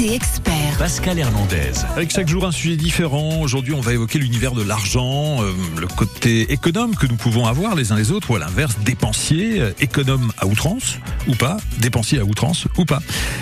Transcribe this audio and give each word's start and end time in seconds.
Expert. 0.00 0.76
Pascal 0.76 1.20
Hernandez. 1.20 1.72
Avec 1.94 2.10
chaque 2.10 2.26
jour 2.26 2.44
un 2.44 2.50
sujet 2.50 2.76
différent. 2.76 3.40
Aujourd'hui, 3.40 3.74
on 3.74 3.80
va 3.80 3.92
évoquer 3.92 4.18
l'univers 4.18 4.52
de 4.52 4.62
l'argent, 4.62 5.40
euh, 5.40 5.52
le 5.78 5.86
côté 5.86 6.52
économe 6.52 6.96
que 6.96 7.06
nous 7.06 7.14
pouvons 7.14 7.46
avoir 7.46 7.76
les 7.76 7.92
uns 7.92 7.96
les 7.96 8.10
autres, 8.10 8.32
ou 8.32 8.34
à 8.34 8.40
l'inverse, 8.40 8.76
dépensier, 8.84 9.60
euh, 9.60 9.72
économe 9.80 10.32
à 10.38 10.46
outrance 10.46 10.98
ou 11.28 11.34
pas, 11.36 11.58
dépensier 11.78 12.18
à 12.18 12.24
outrance 12.24 12.66
ou 12.76 12.84
pas. 12.84 13.00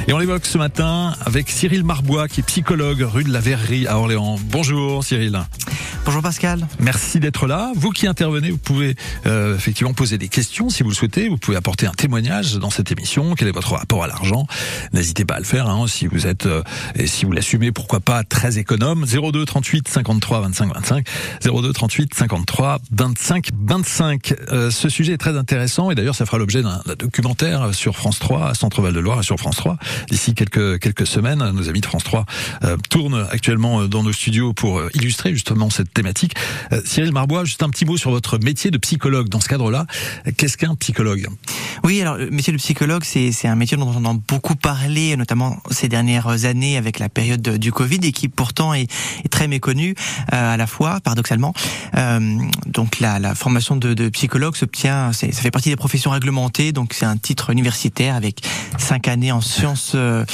Et 0.08 0.12
on 0.12 0.18
l'évoque 0.18 0.44
ce 0.44 0.58
matin 0.58 1.14
avec 1.24 1.48
Cyril 1.48 1.84
Marbois, 1.84 2.29
qui 2.29 2.41
est 2.41 2.45
psychologue 2.45 3.00
rue 3.00 3.25
de 3.25 3.32
la 3.32 3.41
Verrerie 3.41 3.87
à 3.87 3.96
Orléans. 3.96 4.39
Bonjour 4.50 5.03
Cyril. 5.03 5.41
Bonjour 6.05 6.21
Pascal. 6.21 6.66
Merci 6.80 7.21
d'être 7.21 7.46
là. 7.46 7.71
Vous 7.77 7.91
qui 7.91 8.09
intervenez, 8.09 8.50
vous 8.50 8.59
pouvez 8.59 8.96
euh, 9.27 9.57
effectivement 9.57 9.95
poser 9.95 10.19
des 10.19 10.29
questions 10.29 10.69
si 10.69 10.82
vous 10.82 10.89
le 10.89 10.95
souhaitez. 10.95 11.29
Vous 11.29 11.39
pouvez 11.39 11.57
apporter 11.57 11.87
un 11.87 11.93
témoignage 11.93 12.57
dans 12.57 12.71
cette 12.71 12.91
émission. 12.91 13.37
Quel 13.37 13.48
est 13.48 13.53
votre 13.53 13.73
rapport 13.75 14.03
à 14.03 14.09
l'argent? 14.09 14.46
N'hésitez 14.93 15.25
pas 15.25 15.34
à 15.34 15.39
le 15.39 15.45
faire. 15.45 15.69
Hein, 15.69 15.87
si 15.87 16.09
vous 16.09 16.27
êtes 16.27 16.41
euh, 16.46 16.62
et 16.95 17.06
si 17.06 17.24
vous 17.24 17.32
l'assumez, 17.32 17.72
pourquoi 17.72 18.01
pas 18.01 18.24
très 18.24 18.59
économe. 18.59 19.05
02 19.06 19.45
38 19.45 19.88
53 19.88 20.41
25 20.41 20.74
25. 20.74 21.06
02 21.45 21.73
38 21.73 22.15
53 22.15 22.78
25 22.91 23.48
25. 23.60 24.34
ce 24.70 24.88
sujet 24.88 25.12
est 25.15 25.18
très 25.18 25.37
intéressant 25.37 25.91
et 25.91 25.95
d'ailleurs 25.95 26.15
ça 26.15 26.27
fera 26.27 26.38
l'objet 26.38 26.62
d'un 26.62 26.80
documentaire 26.98 27.74
sur 27.74 27.96
France 27.96 28.18
3, 28.18 28.48
à 28.51 28.55
Centre 28.55 28.82
Val 28.82 28.92
de 28.92 29.01
Loire 29.01 29.20
et 29.20 29.23
sur 29.23 29.38
France 29.38 29.56
3 29.56 29.77
d'ici 30.10 30.34
quelques 30.34 30.78
quelques 30.80 31.06
semaines. 31.06 31.51
Nos 31.52 31.68
amis 31.68 31.80
de 31.80 31.87
France 31.87 32.05
3 32.05 32.27
euh, 32.65 32.77
tournent 32.90 33.27
actuellement 33.30 33.87
dans 33.87 34.02
nos 34.02 34.12
studios 34.12 34.52
pour 34.52 34.79
euh, 34.79 34.90
illustrer 34.95 35.32
justement 35.32 35.70
cette 35.70 35.93
thématique. 35.93 36.34
Euh, 36.73 36.80
Cyril 36.84 37.12
Marbois, 37.12 37.45
juste 37.45 37.62
un 37.62 37.70
petit 37.70 37.84
mot 37.84 37.96
sur 37.96 38.10
votre 38.10 38.38
métier 38.38 38.70
de 38.70 38.79
psychologue. 38.79 39.29
Dans 39.29 39.40
ce 39.40 39.48
cadre-là, 39.48 39.87
qu'est-ce 40.37 40.56
qu'un 40.56 40.74
psychologue? 40.74 41.27
Oui, 41.84 42.01
alors 42.01 42.16
le 42.16 42.30
métier 42.30 42.52
de 42.52 42.59
psychologue, 42.59 43.04
c'est 43.04 43.46
un 43.46 43.56
métier 43.56 43.77
dont 43.77 43.88
on 43.88 43.96
entend 43.96 44.20
beaucoup 44.29 44.54
parler, 44.54 45.16
notamment 45.16 45.62
ces 45.70 45.88
dernières 45.88 46.31
années 46.36 46.77
avec 46.77 46.98
la 46.98 47.09
période 47.09 47.42
du 47.42 47.72
Covid 47.72 48.00
et 48.02 48.12
qui 48.12 48.28
pourtant 48.28 48.74
est, 48.74 48.90
très 49.30 49.48
méconnu 49.48 49.95
euh, 50.32 50.54
à 50.54 50.57
la 50.57 50.66
fois, 50.66 51.01
paradoxalement. 51.01 51.54
Euh, 51.96 52.38
donc 52.66 53.01
la, 53.01 53.34
formation 53.34 53.76
de, 53.76 53.95
de 53.95 54.09
psychologue 54.09 54.57
s'obtient, 54.57 55.12
ça 55.12 55.26
fait 55.32 55.51
partie 55.51 55.70
des 55.70 55.76
professions 55.76 56.10
réglementées, 56.10 56.73
donc 56.73 56.92
c'est 56.92 57.07
un 57.07 57.16
titre 57.16 57.51
universitaire 57.51 58.15
avec 58.15 58.42
cinq 58.79 59.09
années 59.09 59.32
en 59.32 59.40
sciences 59.40 59.92
euh, 59.95 60.24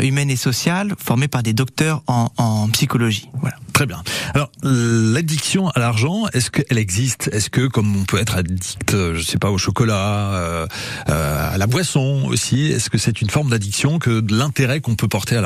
humaines 0.00 0.30
et 0.30 0.36
sociales, 0.36 0.94
formé 0.98 1.28
par 1.28 1.42
des 1.42 1.52
docteurs 1.52 2.02
en, 2.06 2.68
psychologie. 2.72 3.28
Voilà. 3.40 3.56
Très 3.72 3.86
bien. 3.86 4.02
Alors, 4.34 4.50
l'addiction 4.62 5.68
à 5.70 5.78
l'argent, 5.78 6.26
est-ce 6.34 6.50
qu'elle 6.50 6.78
existe? 6.78 7.30
Est-ce 7.32 7.48
que, 7.48 7.66
comme 7.66 7.96
on 7.96 8.04
peut 8.04 8.18
être 8.18 8.36
addict, 8.36 8.90
je 8.90 9.22
sais 9.22 9.38
pas, 9.38 9.50
au 9.50 9.58
chocolat, 9.58 10.66
à 11.06 11.56
la 11.56 11.66
boisson 11.66 12.24
aussi, 12.26 12.66
est-ce 12.66 12.90
que 12.90 12.98
c'est 12.98 13.20
une 13.22 13.30
forme 13.30 13.50
d'addiction 13.50 13.98
que 13.98 14.22
l'intérêt 14.30 14.80
qu'on 14.80 14.94
peut 14.94 15.08
porter 15.08 15.36
à 15.36 15.40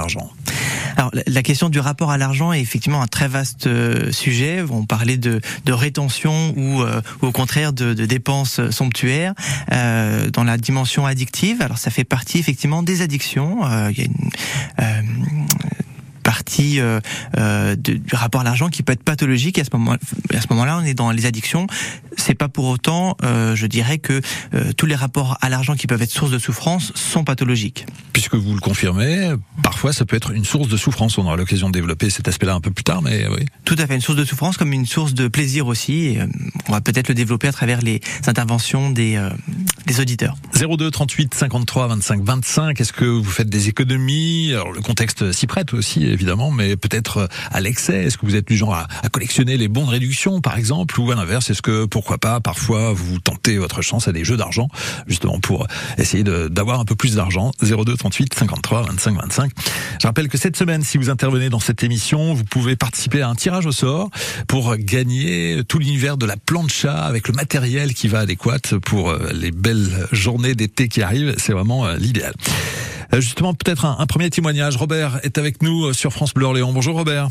alors 0.96 1.10
la 1.26 1.42
question 1.42 1.68
du 1.68 1.78
rapport 1.78 2.10
à 2.10 2.18
l'argent 2.18 2.52
est 2.52 2.60
effectivement 2.60 3.02
un 3.02 3.06
très 3.06 3.28
vaste 3.28 3.66
euh, 3.66 4.12
sujet. 4.12 4.64
On 4.70 4.86
parlait 4.86 5.18
de, 5.18 5.40
de 5.64 5.72
rétention 5.72 6.54
ou, 6.56 6.80
euh, 6.82 7.02
au 7.20 7.32
contraire 7.32 7.72
de, 7.72 7.92
de 7.92 8.06
dépenses 8.06 8.70
somptuaires 8.70 9.34
euh, 9.72 10.30
dans 10.30 10.44
la 10.44 10.56
dimension 10.56 11.04
addictive. 11.04 11.60
Alors 11.60 11.78
ça 11.78 11.90
fait 11.90 12.04
partie 12.04 12.38
effectivement 12.38 12.82
des 12.82 13.02
addictions. 13.02 13.60
il 13.90 13.98
y 13.98 14.02
a 14.02 14.04
une, 14.04 15.46
partie 16.46 16.78
euh, 16.78 17.00
euh, 17.36 17.74
du 17.74 18.00
rapport 18.12 18.42
à 18.42 18.44
l'argent 18.44 18.68
qui 18.68 18.84
peut 18.84 18.92
être 18.92 19.02
pathologique. 19.02 19.58
Et 19.58 19.62
à 19.62 19.64
ce 19.64 19.70
moment, 19.72 19.96
à 20.32 20.40
ce 20.40 20.46
moment-là, 20.50 20.78
on 20.80 20.84
est 20.84 20.94
dans 20.94 21.10
les 21.10 21.26
addictions. 21.26 21.66
C'est 22.16 22.36
pas 22.36 22.48
pour 22.48 22.66
autant, 22.66 23.16
euh, 23.24 23.56
je 23.56 23.66
dirais 23.66 23.98
que 23.98 24.20
tous 24.76 24.86
les 24.86 24.94
rapports 24.94 25.36
à 25.40 25.48
l'argent 25.48 25.74
qui 25.74 25.86
peuvent 25.86 26.00
être 26.00 26.10
source 26.10 26.30
de 26.30 26.38
souffrance 26.38 26.92
sont 26.94 27.24
pathologiques. 27.24 27.86
Puisque 28.12 28.36
vous 28.36 28.54
le 28.54 28.60
confirmez, 28.60 29.32
parfois 29.62 29.92
ça 29.92 30.04
peut 30.04 30.16
être 30.16 30.30
une 30.30 30.44
source 30.44 30.68
de 30.68 30.76
souffrance. 30.76 31.18
On 31.18 31.26
aura 31.26 31.36
l'occasion 31.36 31.68
de 31.68 31.72
développer 31.72 32.10
cet 32.10 32.28
aspect-là 32.28 32.54
un 32.54 32.60
peu 32.60 32.70
plus 32.70 32.84
tard, 32.84 33.02
mais 33.02 33.26
oui. 33.28 33.44
Tout 33.64 33.76
à 33.78 33.86
fait, 33.86 33.96
une 33.96 34.00
source 34.00 34.18
de 34.18 34.24
souffrance 34.24 34.56
comme 34.56 34.72
une 34.72 34.86
source 34.86 35.14
de 35.14 35.26
plaisir 35.26 35.66
aussi. 35.66 36.04
Et, 36.04 36.20
on 36.68 36.72
va 36.72 36.80
peut-être 36.80 37.08
le 37.08 37.14
développer 37.14 37.48
à 37.48 37.52
travers 37.52 37.80
les 37.80 38.00
interventions 38.26 38.90
des, 38.90 39.20
des 39.86 40.00
auditeurs. 40.00 40.36
02 40.54 40.90
38 40.90 41.34
53 41.34 41.88
25 41.88 42.22
25. 42.22 42.80
Est-ce 42.80 42.92
que 42.92 43.04
vous 43.04 43.30
faites 43.30 43.48
des 43.48 43.68
économies? 43.68 44.52
Alors 44.52 44.72
le 44.72 44.80
contexte 44.80 45.32
s'y 45.32 45.46
prête 45.46 45.72
aussi 45.74 46.04
évidemment, 46.04 46.50
mais 46.50 46.76
peut-être 46.76 47.18
euh, 47.18 47.26
à 47.50 47.60
l'excès. 47.60 48.04
Est-ce 48.04 48.18
que 48.18 48.26
vous 48.26 48.36
êtes 48.36 48.48
du 48.48 48.56
genre 48.56 48.74
à, 48.74 48.86
collectionner 49.10 49.56
les 49.56 49.68
bons 49.68 49.86
de 49.86 49.90
réduction, 49.90 50.40
par 50.40 50.58
exemple, 50.58 50.98
ou 51.00 51.10
à 51.10 51.14
l'inverse, 51.14 51.50
est-ce 51.50 51.62
que 51.62 51.84
pourquoi 51.84 52.18
pas 52.18 52.40
parfois 52.40 52.92
vous 52.92 53.18
tentez 53.20 53.58
votre 53.58 53.82
chance 53.82 54.08
à 54.08 54.12
des 54.12 54.24
jeux 54.24 54.36
d'argent, 54.36 54.68
justement 55.06 55.38
pour 55.40 55.66
essayer 55.98 56.24
d'avoir 56.24 56.80
un 56.80 56.84
peu 56.84 56.96
plus 56.96 57.14
d'argent? 57.14 57.52
02 57.62 57.96
38 57.96 58.34
53 58.34 58.82
25 58.82 59.20
25. 59.20 59.52
Je 60.00 60.06
rappelle 60.06 60.28
que 60.28 60.38
cette 60.38 60.56
semaine, 60.56 60.82
si 60.82 60.98
vous 60.98 61.10
intervenez 61.10 61.48
dans 61.48 61.60
cette 61.60 61.82
émission, 61.82 62.34
vous 62.34 62.44
pouvez 62.44 62.76
participer 62.76 63.22
à 63.22 63.28
un 63.28 63.34
tirage 63.34 63.66
au 63.66 63.72
sort 63.72 64.10
pour 64.48 64.76
gagner 64.76 65.62
tout 65.68 65.78
l'univers 65.78 66.16
de 66.16 66.26
la 66.26 66.36
plancha 66.36 67.04
avec 67.04 67.28
le 67.28 67.34
matériel 67.34 67.94
qui 67.94 68.08
va 68.08 68.20
adéquat 68.20 68.58
pour 68.84 69.10
euh, 69.10 69.30
les 69.32 69.50
belles 69.50 69.75
journées 70.12 70.54
d'été 70.54 70.88
qui 70.88 71.02
arrivent. 71.02 71.34
C'est 71.38 71.52
vraiment 71.52 71.86
euh, 71.86 71.96
l'idéal. 71.96 72.32
Euh, 73.12 73.20
justement, 73.20 73.54
peut-être 73.54 73.84
un, 73.84 73.96
un, 73.98 74.06
premier 74.06 74.30
témoignage. 74.30 74.76
Robert 74.76 75.20
est 75.22 75.38
avec 75.38 75.62
nous 75.62 75.92
sur 75.92 76.12
France 76.12 76.34
Bleu 76.34 76.46
Orléans. 76.46 76.72
Bonjour 76.72 76.96
Robert. 76.96 77.28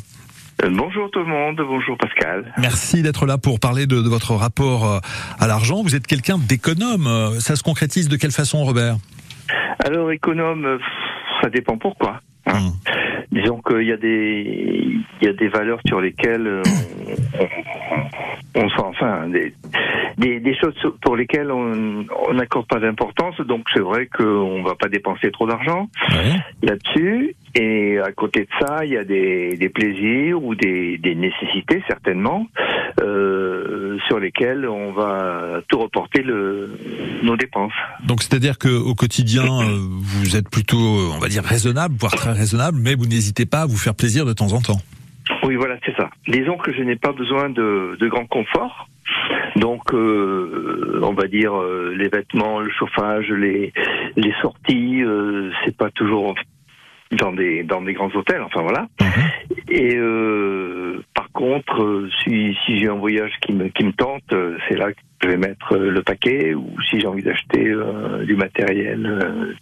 Bonjour 0.63 1.11
tout 1.11 1.19
le 1.19 1.25
monde, 1.25 1.57
bonjour 1.57 1.97
Pascal. 1.97 2.53
Merci 2.57 3.01
d'être 3.01 3.25
là 3.25 3.37
pour 3.37 3.59
parler 3.59 3.87
de, 3.87 4.01
de 4.01 4.07
votre 4.07 4.33
rapport 4.35 5.01
à 5.37 5.47
l'argent. 5.47 5.83
Vous 5.83 5.95
êtes 5.95 6.07
quelqu'un 6.07 6.37
d'économe. 6.37 7.09
Ça 7.39 7.57
se 7.57 7.63
concrétise 7.63 8.07
de 8.07 8.15
quelle 8.15 8.31
façon, 8.31 8.63
Robert? 8.63 8.95
Alors, 9.83 10.11
économe, 10.13 10.79
ça 11.41 11.49
dépend 11.49 11.77
pourquoi. 11.77 12.21
Hein. 12.45 12.59
Mmh. 12.59 12.71
Disons 13.35 13.61
qu'il 13.61 13.83
y 13.83 13.91
a 13.91 13.97
des 13.97 14.95
il 15.21 15.27
y 15.27 15.27
a 15.27 15.33
des 15.33 15.49
valeurs 15.49 15.79
sur 15.85 15.99
lesquelles 15.99 16.61
on, 16.65 17.41
on, 18.55 18.61
on 18.61 18.67
enfin 18.77 19.27
des, 19.27 19.53
des, 20.17 20.39
des, 20.39 20.55
choses 20.55 20.73
pour 21.01 21.17
lesquelles 21.17 21.51
on 21.51 22.33
n'accorde 22.33 22.67
pas 22.67 22.79
d'importance. 22.79 23.35
Donc 23.41 23.65
c'est 23.73 23.81
vrai 23.81 24.07
qu'on 24.07 24.63
va 24.63 24.75
pas 24.75 24.87
dépenser 24.87 25.31
trop 25.31 25.47
d'argent 25.47 25.89
ouais. 26.11 26.39
là-dessus. 26.63 27.35
Et 27.55 27.99
à 27.99 28.13
côté 28.13 28.41
de 28.41 28.65
ça, 28.65 28.85
il 28.85 28.91
y 28.91 28.97
a 28.97 29.03
des, 29.03 29.57
des 29.57 29.69
plaisirs 29.69 30.41
ou 30.41 30.55
des, 30.55 30.97
des 30.97 31.15
nécessités 31.15 31.83
certainement 31.87 32.47
euh, 33.05 33.97
sur 34.07 34.19
lesquelles 34.19 34.67
on 34.67 34.91
va 34.91 35.61
tout 35.67 35.79
reporter 35.79 36.21
le, 36.23 36.69
nos 37.23 37.37
dépenses. 37.37 37.73
Donc 38.05 38.23
c'est-à-dire 38.23 38.57
que 38.57 38.69
au 38.69 38.95
quotidien, 38.95 39.45
vous 39.45 40.35
êtes 40.35 40.49
plutôt, 40.49 40.77
on 40.77 41.19
va 41.19 41.27
dire, 41.27 41.43
raisonnable, 41.43 41.95
voire 41.97 42.13
très 42.13 42.31
raisonnable, 42.31 42.77
mais 42.81 42.95
vous 42.95 43.05
n'hésitez 43.05 43.45
pas 43.45 43.61
à 43.61 43.65
vous 43.65 43.77
faire 43.77 43.95
plaisir 43.95 44.25
de 44.25 44.33
temps 44.33 44.53
en 44.53 44.61
temps. 44.61 44.79
Oui, 45.43 45.55
voilà, 45.55 45.77
c'est 45.85 45.95
ça. 45.95 46.09
Disons 46.27 46.57
que 46.57 46.71
je 46.73 46.81
n'ai 46.83 46.95
pas 46.95 47.11
besoin 47.11 47.49
de, 47.49 47.97
de 47.99 48.07
grand 48.07 48.25
confort. 48.25 48.87
Donc, 49.55 49.93
euh, 49.93 50.99
on 51.03 51.13
va 51.13 51.27
dire 51.27 51.55
euh, 51.55 51.93
les 51.95 52.09
vêtements, 52.09 52.59
le 52.59 52.71
chauffage, 52.71 53.29
les 53.29 53.71
les 54.15 54.33
sorties, 54.41 55.03
euh, 55.03 55.51
c'est 55.63 55.77
pas 55.77 55.91
toujours 55.91 56.35
dans 57.11 57.31
des 57.31 57.63
dans 57.63 57.81
des 57.81 57.93
grands 57.93 58.13
hôtels. 58.15 58.41
Enfin 58.41 58.61
voilà. 58.61 58.87
Mmh. 58.99 59.05
Et 59.69 59.95
euh, 59.95 61.03
contre, 61.35 61.83
euh, 61.83 62.09
si 62.23 62.57
si 62.65 62.79
j'ai 62.79 62.87
un 62.87 62.95
voyage 62.95 63.33
qui 63.41 63.53
me 63.53 63.67
qui 63.67 63.83
me 63.83 63.91
tente, 63.91 64.33
euh, 64.33 64.57
c'est 64.67 64.77
là 64.77 64.91
que 64.91 64.99
je 65.21 65.27
vais 65.27 65.37
mettre 65.37 65.77
le 65.77 66.01
paquet. 66.01 66.55
Ou 66.55 66.75
si 66.89 66.99
j'ai 66.99 67.07
envie 67.07 67.23
d'acheter 67.23 67.73
du 68.25 68.35
matériel 68.35 69.01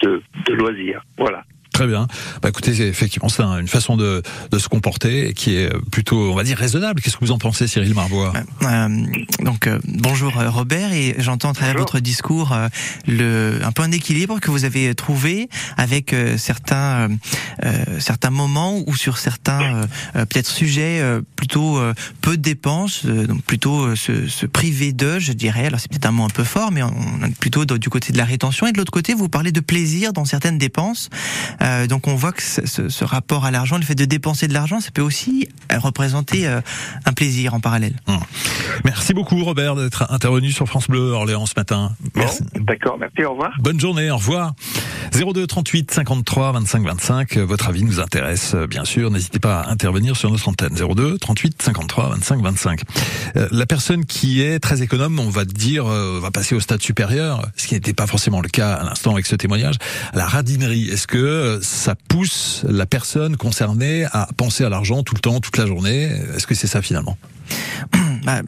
de 0.02 0.22
de 0.46 0.54
loisirs. 0.54 1.04
Voilà. 1.18 1.44
Très 1.74 1.88
bien. 1.88 2.08
Bah 2.42 2.50
écoutez, 2.50 2.80
effectivement, 2.88 3.30
c'est 3.30 3.42
une 3.42 3.68
façon 3.68 3.98
de, 3.98 4.22
de, 4.52 4.60
se 4.60 4.70
comporter 4.70 5.34
qui 5.34 5.56
est 5.56 5.74
plutôt, 5.92 6.32
on 6.32 6.36
va 6.36 6.44
dire, 6.44 6.58
raisonnable. 6.58 7.02
Qu'est-ce 7.02 7.18
que 7.18 7.26
vous 7.26 7.32
en 7.32 7.40
pensez, 7.40 7.68
Cyril 7.68 7.96
Marbois? 7.96 8.32
Euh, 8.62 9.06
Donc, 9.40 9.66
euh, 9.66 9.80
bonjour 9.86 10.34
Robert, 10.34 10.94
et 10.94 11.16
j'entends 11.18 11.50
à 11.50 11.54
travers 11.54 11.76
votre 11.76 12.00
discours 12.00 12.54
euh, 12.54 12.68
le, 13.08 13.60
un 13.64 13.72
peu 13.72 13.82
un 13.82 13.92
équilibre 13.92 14.40
que 14.40 14.52
vous 14.52 14.66
avez 14.66 14.94
trouvé 14.94 15.50
avec 15.76 16.14
euh, 16.14 16.38
certains, 16.38 17.10
certains 18.00 18.30
moments 18.30 18.80
ou 18.86 18.96
sur 18.96 19.18
certains 19.18 19.88
peut-être 20.14 20.48
sujets 20.48 21.02
plutôt 21.36 21.80
peu 22.22 22.38
de 22.38 22.42
dépenses, 22.42 23.06
donc 23.06 23.42
plutôt 23.44 23.96
se, 23.96 24.28
se 24.28 24.46
priver 24.46 24.94
de, 24.94 25.20
je 25.20 25.34
dirais. 25.34 25.66
Alors 25.68 25.80
c'est 25.80 25.90
peut-être 25.90 26.06
un 26.06 26.12
mot 26.12 26.24
un 26.24 26.30
peu 26.30 26.44
fort, 26.44 26.72
mais 26.72 26.84
on 26.84 27.26
est 27.26 27.36
plutôt 27.38 27.66
du 27.66 27.90
côté 27.90 28.14
de 28.14 28.18
la 28.18 28.26
rétention. 28.26 28.68
Et 28.68 28.72
de 28.72 28.78
l'autre 28.78 28.92
côté, 28.92 29.14
vous 29.14 29.30
parlez 29.30 29.52
de 29.52 29.60
plaisir 29.60 30.14
dans 30.14 30.26
certaines 30.26 30.58
dépenses. 30.58 31.10
Euh, 31.64 31.88
donc 31.88 32.08
on 32.08 32.16
voit 32.16 32.32
que 32.32 32.42
ce, 32.42 32.90
ce 32.90 33.06
rapport 33.06 33.46
à 33.46 33.52
l'argent, 33.52 33.78
le 33.78 33.84
fait 33.84 33.96
de 33.96 34.06
dépenser 34.06 34.48
de 34.48 34.54
l'argent, 34.54 34.80
ça 34.80 34.92
peut 34.92 35.02
aussi 35.02 35.50
représenter 35.72 36.48
euh, 36.48 36.62
un 37.06 37.14
plaisir 37.14 37.54
en 37.54 37.60
parallèle. 37.60 37.94
Mmh. 38.08 38.14
Merci 38.86 39.14
beaucoup 39.14 39.44
Robert 39.44 39.76
d'être 39.76 40.12
intervenu 40.12 40.52
sur 40.52 40.68
France 40.68 40.88
Bleu 40.88 41.12
Orléans 41.12 41.46
ce 41.46 41.54
matin. 41.56 41.92
Merci. 42.16 42.44
Bon, 42.54 42.64
D'accord, 42.64 42.98
merci, 43.00 43.24
au 43.24 43.32
revoir. 43.32 43.52
Bonne 43.60 43.80
journée, 43.80 44.10
au 44.12 44.18
revoir. 44.18 44.54
02 45.14 45.48
38 45.48 45.92
53 45.92 46.52
25 46.52 46.86
25, 46.86 47.38
votre 47.38 47.70
avis 47.70 47.84
nous 47.84 48.00
intéresse 48.00 48.56
bien 48.70 48.86
sûr, 48.86 49.12
n'hésitez 49.12 49.40
pas 49.40 49.62
à 49.62 49.72
intervenir 49.72 50.18
sur 50.18 50.30
notre 50.30 50.48
antenne 50.50 50.76
02 50.76 51.18
38 51.18 51.62
53 51.62 52.10
25 52.10 52.42
25. 52.42 52.82
Euh, 53.36 53.48
la 53.52 53.66
personne 53.66 54.06
qui 54.06 54.42
est 54.42 54.60
très 54.60 54.82
économe, 54.82 55.20
on 55.20 55.30
va 55.30 55.46
dire, 55.46 55.88
euh, 55.88 56.20
va 56.22 56.32
passer 56.32 56.56
au 56.56 56.60
stade 56.60 56.82
supérieur, 56.82 57.48
ce 57.56 57.68
qui 57.68 57.76
n'était 57.76 57.94
pas 57.94 58.08
forcément 58.08 58.42
le 58.42 58.50
cas 58.50 58.74
à 58.74 58.84
l'instant 58.84 59.14
avec 59.14 59.26
ce 59.26 59.36
témoignage, 59.36 59.76
la 60.14 60.26
radinerie. 60.26 60.90
Est-ce 60.90 61.08
que 61.08 61.14
que 61.14 61.60
ça 61.62 61.94
pousse 61.94 62.66
la 62.68 62.88
personne 62.88 63.38
concernée 63.38 64.06
à 64.14 64.28
penser 64.36 64.64
à 64.64 64.70
l'argent 64.70 65.04
tout 65.04 65.14
le 65.14 65.20
temps, 65.20 65.40
toute 65.40 65.58
la 65.58 65.68
journée? 65.68 66.10
Est-ce 66.36 66.48
que 66.48 66.56
c'est 66.56 66.66
ça 66.66 66.82
finalement? 66.82 67.18
Bah, 68.24 68.42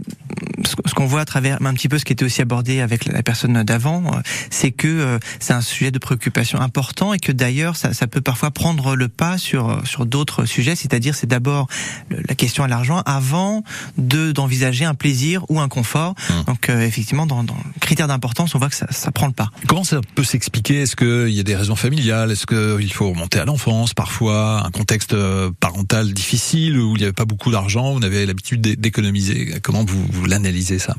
ce 0.64 0.94
qu'on 0.94 1.06
voit 1.06 1.20
à 1.20 1.26
travers 1.26 1.58
un 1.62 1.74
petit 1.74 1.90
peu 1.90 2.00
ce 2.00 2.06
qui 2.06 2.14
était 2.14 2.24
aussi 2.24 2.42
abordé 2.42 2.80
avec 2.80 3.06
la 3.06 3.22
personne 3.24 3.62
d'avant, 3.64 4.04
euh, 4.06 4.20
c'est 4.50 4.72
que 4.72 4.88
euh, 4.88 5.20
c'est 5.42 5.52
un 5.52 5.60
sujet 5.60 5.92
de 5.92 6.00
préoccupation 6.00 6.45
important 6.54 7.14
et 7.14 7.20
que 7.20 7.32
d'ailleurs 7.32 7.76
ça, 7.76 7.94
ça, 7.94 8.08
peut 8.08 8.22
parfois 8.22 8.52
prendre 8.52 8.96
le 8.96 9.08
pas 9.08 9.38
sur 9.38 9.82
sur 9.86 10.06
d'autres 10.06 10.46
sujets. 10.46 10.76
C'est-à-dire 10.76 11.16
c'est 11.16 11.28
d'abord 11.28 11.68
la 12.10 12.36
question 12.36 12.64
à 12.64 12.68
l'argent 12.68 13.02
avant 13.06 13.64
de 13.98 14.32
d'envisager 14.32 14.86
un 14.86 14.94
plaisir 14.94 15.44
ou 15.50 15.60
un 15.60 15.68
confort. 15.68 16.16
Hum. 16.30 16.44
Donc 16.46 16.70
euh, 16.70 16.82
effectivement 16.82 17.26
dans, 17.26 17.44
dans 17.44 17.56
le 17.56 17.80
critère 17.80 18.08
d'importance, 18.08 18.56
on 18.56 18.60
voit 18.60 18.70
que 18.70 18.76
ça, 18.76 18.88
ça 18.92 19.12
prend 19.12 19.28
le 19.28 19.34
pas. 19.34 19.50
Comment 19.68 19.84
ça 19.84 20.02
peut 20.16 20.24
s'expliquer? 20.24 20.82
Est-ce 20.82 20.96
qu'il 20.96 21.34
y 21.34 21.40
a 21.40 21.44
des 21.44 21.56
raisons 21.56 21.76
familiales? 21.76 22.32
Est-ce 22.32 22.46
qu'il 22.46 22.94
faut 22.94 23.10
remonter 23.10 23.40
à 23.40 23.46
l'enfance 23.46 23.94
parfois 23.94 24.66
Un 24.66 24.72
contexte 24.72 25.16
parental 25.60 26.14
difficile 26.14 26.78
où 26.78 26.96
il 26.96 27.00
n'y 27.00 27.04
avait 27.04 27.14
pas 27.14 27.26
beaucoup 27.26 27.52
d'argent, 27.52 27.94
vous 27.94 28.04
avez 28.04 28.26
l'habitude 28.26 28.62
d'économiser? 28.62 29.60
Comment 29.62 29.84
vous, 29.86 30.06
vous 30.12 30.26
l'analysez 30.26 30.80
ça? 30.80 30.96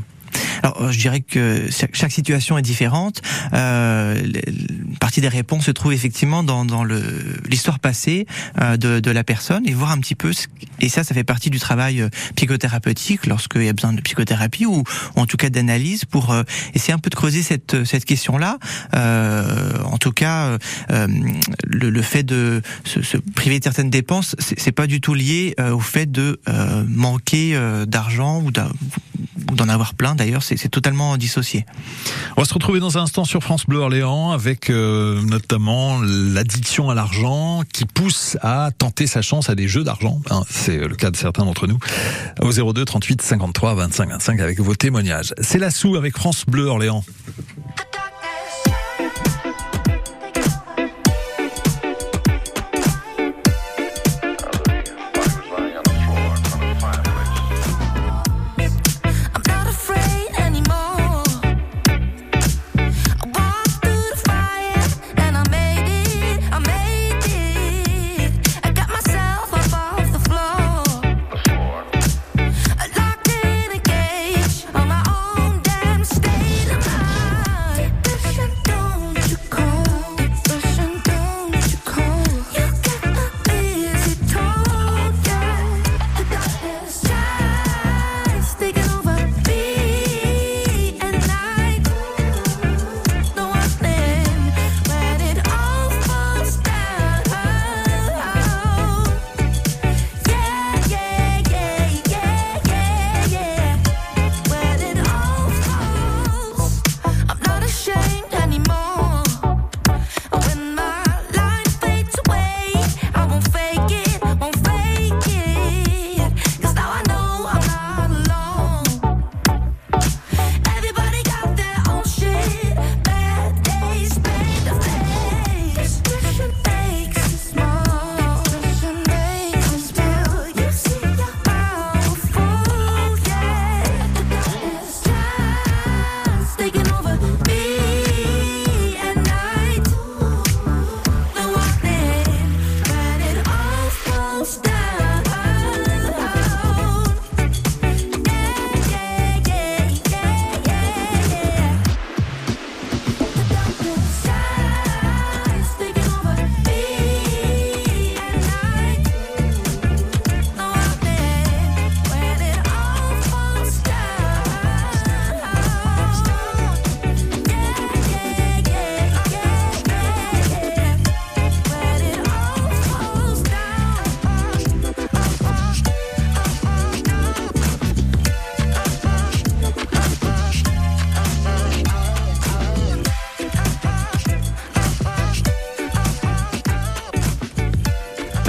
Alors, 0.62 0.82
euh, 0.82 0.90
je 0.90 0.98
dirais 0.98 1.20
que 1.20 1.68
chaque 1.70 2.12
situation 2.12 2.58
est 2.58 2.62
différente. 2.62 3.22
Euh, 3.52 4.22
une 4.46 4.96
partie 4.98 5.20
des 5.20 5.28
réponses 5.28 5.64
se 5.64 5.70
trouve 5.70 5.92
effectivement 5.92 6.42
dans, 6.42 6.64
dans 6.64 6.84
l'histoire 6.84 7.78
passée 7.78 8.26
euh, 8.60 8.76
de, 8.76 9.00
de, 9.00 9.10
la 9.10 9.24
personne 9.24 9.66
et 9.66 9.72
voir 9.72 9.90
un 9.90 9.98
petit 9.98 10.14
peu. 10.14 10.32
et 10.80 10.88
ça, 10.88 11.04
ça 11.04 11.14
fait 11.14 11.24
partie 11.24 11.50
du 11.50 11.58
travail 11.58 12.00
euh, 12.00 12.08
psychothérapeutique 12.36 13.26
lorsqu'il 13.26 13.64
y 13.64 13.68
a 13.68 13.72
besoin 13.72 13.92
de 13.92 14.00
psychothérapie 14.00 14.66
ou, 14.66 14.84
en 15.16 15.26
tout 15.26 15.36
cas 15.36 15.50
d'analyse 15.50 16.04
pour 16.04 16.32
euh, 16.32 16.42
essayer 16.74 16.92
un 16.92 16.98
peu 16.98 17.10
de 17.10 17.14
creuser 17.14 17.42
cette, 17.42 17.84
cette 17.84 18.04
question-là. 18.04 18.58
en 18.92 19.98
tout 19.98 20.12
cas, 20.12 20.58
le, 20.90 21.90
le, 21.90 22.02
fait 22.02 22.22
de 22.22 22.62
se, 22.84 23.02
se, 23.02 23.16
priver 23.16 23.58
de 23.58 23.64
certaines 23.64 23.90
dépenses, 23.90 24.36
c'est 24.38 24.72
pas 24.72 24.86
du 24.86 25.00
tout 25.00 25.14
lié 25.14 25.54
au 25.58 25.80
fait 25.80 26.10
de 26.10 26.40
manquer 26.88 27.58
d'argent 27.86 28.40
ou 28.42 28.50
d'en 29.52 29.68
avoir 29.68 29.94
plein. 29.94 30.14
D'ailleurs, 30.14 30.42
c'est 30.42 30.68
totalement 30.68 31.16
dissocié. 31.16 31.66
On 32.36 32.42
va 32.42 32.46
se 32.46 32.54
retrouver 32.54 32.80
dans 32.80 32.98
un 32.98 33.02
instant 33.02 33.24
sur 33.24 33.42
France 33.42 33.66
Bleu 33.66 33.78
Orléans 33.78 34.32
avec 34.32 34.70
euh, 34.70 35.22
notamment 35.22 36.00
l'addiction 36.02 36.90
à 36.90 36.94
l'argent 36.94 37.62
qui 37.72 37.84
pousse 37.84 38.36
à 38.42 38.70
tenter 38.76 39.06
sa 39.06 39.22
chance 39.22 39.48
à 39.50 39.54
des 39.54 39.68
jeux 39.68 39.84
d'argent. 39.84 40.20
Hein, 40.30 40.42
c'est 40.50 40.78
le 40.78 40.94
cas 40.96 41.10
de 41.10 41.16
certains 41.16 41.44
d'entre 41.44 41.66
nous. 41.66 41.78
Au 42.40 42.52
02 42.52 42.84
38 42.84 43.22
53 43.22 43.74
25 43.74 44.08
25 44.10 44.40
avec 44.40 44.60
vos 44.60 44.74
témoignages. 44.74 45.34
C'est 45.40 45.58
la 45.58 45.70
sous 45.70 45.96
avec 45.96 46.16
France 46.16 46.44
Bleu 46.46 46.66
Orléans. 46.66 47.04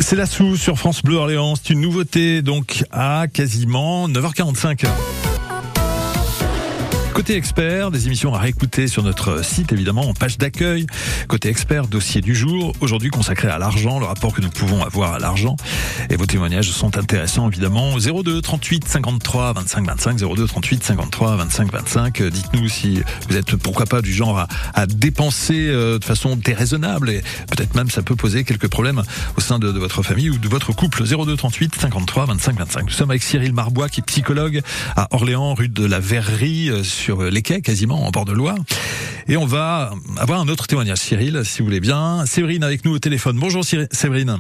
C'est 0.10 0.16
la 0.16 0.26
sous 0.26 0.56
sur 0.56 0.80
France 0.80 1.04
Bleu 1.04 1.18
Orléans. 1.18 1.56
C'est 1.58 1.74
une 1.74 1.82
nouveauté 1.82 2.42
donc 2.42 2.86
à 2.92 3.26
quasiment 3.28 4.08
9h45. 4.08 4.86
Côté 7.18 7.36
expert, 7.36 7.90
des 7.90 8.06
émissions 8.06 8.36
à 8.36 8.38
réécouter 8.38 8.88
sur 8.88 9.02
notre 9.02 9.44
site 9.44 9.72
évidemment 9.72 10.08
en 10.08 10.14
page 10.14 10.38
d'accueil. 10.38 10.86
Côté 11.28 11.50
expert, 11.50 11.88
dossier 11.88 12.22
du 12.22 12.36
jour, 12.36 12.74
aujourd'hui 12.80 13.10
consacré 13.10 13.48
à 13.48 13.58
l'argent, 13.58 14.00
le 14.00 14.06
rapport 14.06 14.34
que 14.34 14.40
nous 14.42 14.52
pouvons 14.52 14.84
avoir 14.84 15.14
à 15.14 15.20
l'argent. 15.20 15.56
Et 16.12 16.16
vos 16.16 16.28
témoignages 16.28 16.70
sont 16.70 16.96
intéressants 16.96 17.50
évidemment. 17.50 17.98
02 17.98 18.40
38 18.40 18.88
53 18.88 19.54
25 19.54 19.88
25, 19.88 20.20
02 20.20 20.46
38 20.46 20.84
53 20.84 21.36
25 21.38 21.72
25. 21.72 22.22
Dites-nous 22.22 22.70
si 22.70 23.02
vous 23.28 23.36
êtes 23.36 23.56
pourquoi 23.56 23.88
pas 23.88 24.04
du 24.04 24.14
genre 24.14 24.38
à, 24.38 24.48
à 24.76 24.86
dépenser 24.86 25.70
euh, 25.70 25.98
de 25.98 26.06
façon 26.06 26.36
déraisonnable 26.36 27.10
et 27.10 27.24
peut-être 27.50 27.74
même 27.74 27.90
ça 27.90 28.04
peut 28.04 28.16
poser 28.16 28.44
quelques 28.44 28.68
problèmes 28.68 29.02
au 29.38 29.42
sein 29.42 29.58
de, 29.58 29.70
votre 29.70 30.04
famille 30.04 30.30
ou 30.30 30.38
de 30.38 30.48
votre 30.48 30.72
couple. 30.72 31.04
02 31.04 31.36
38 31.36 31.78
53 31.82 32.28
25 32.28 32.60
25. 32.60 32.84
Nous 32.84 32.92
sommes 32.92 33.10
avec 33.10 33.24
Cyril 33.24 33.54
Marbois 33.54 33.90
qui 33.90 34.02
est 34.02 34.06
psychologue 34.06 34.62
à 34.96 35.08
Orléans, 35.16 35.56
rue 35.56 35.68
de 35.68 35.84
la 35.84 36.00
Verrerie. 36.00 36.70
Euh, 36.70 36.84
sur 37.08 37.24
les 37.24 37.42
quais, 37.42 37.62
quasiment 37.62 38.06
en 38.06 38.12
bord 38.12 38.26
de 38.26 38.34
Loire. 38.34 38.58
Et 39.30 39.38
on 39.38 39.46
va 39.46 39.94
avoir 40.18 40.42
un 40.42 40.50
autre 40.50 40.68
témoignage, 40.68 40.98
Cyril, 40.98 41.40
si 41.46 41.60
vous 41.60 41.66
voulez 41.66 41.80
bien. 41.80 42.26
Séverine 42.26 42.66
avec 42.66 42.84
nous 42.84 42.96
au 42.96 43.00
téléphone. 43.00 43.38
Bonjour 43.40 43.64
Séverine. 43.64 44.40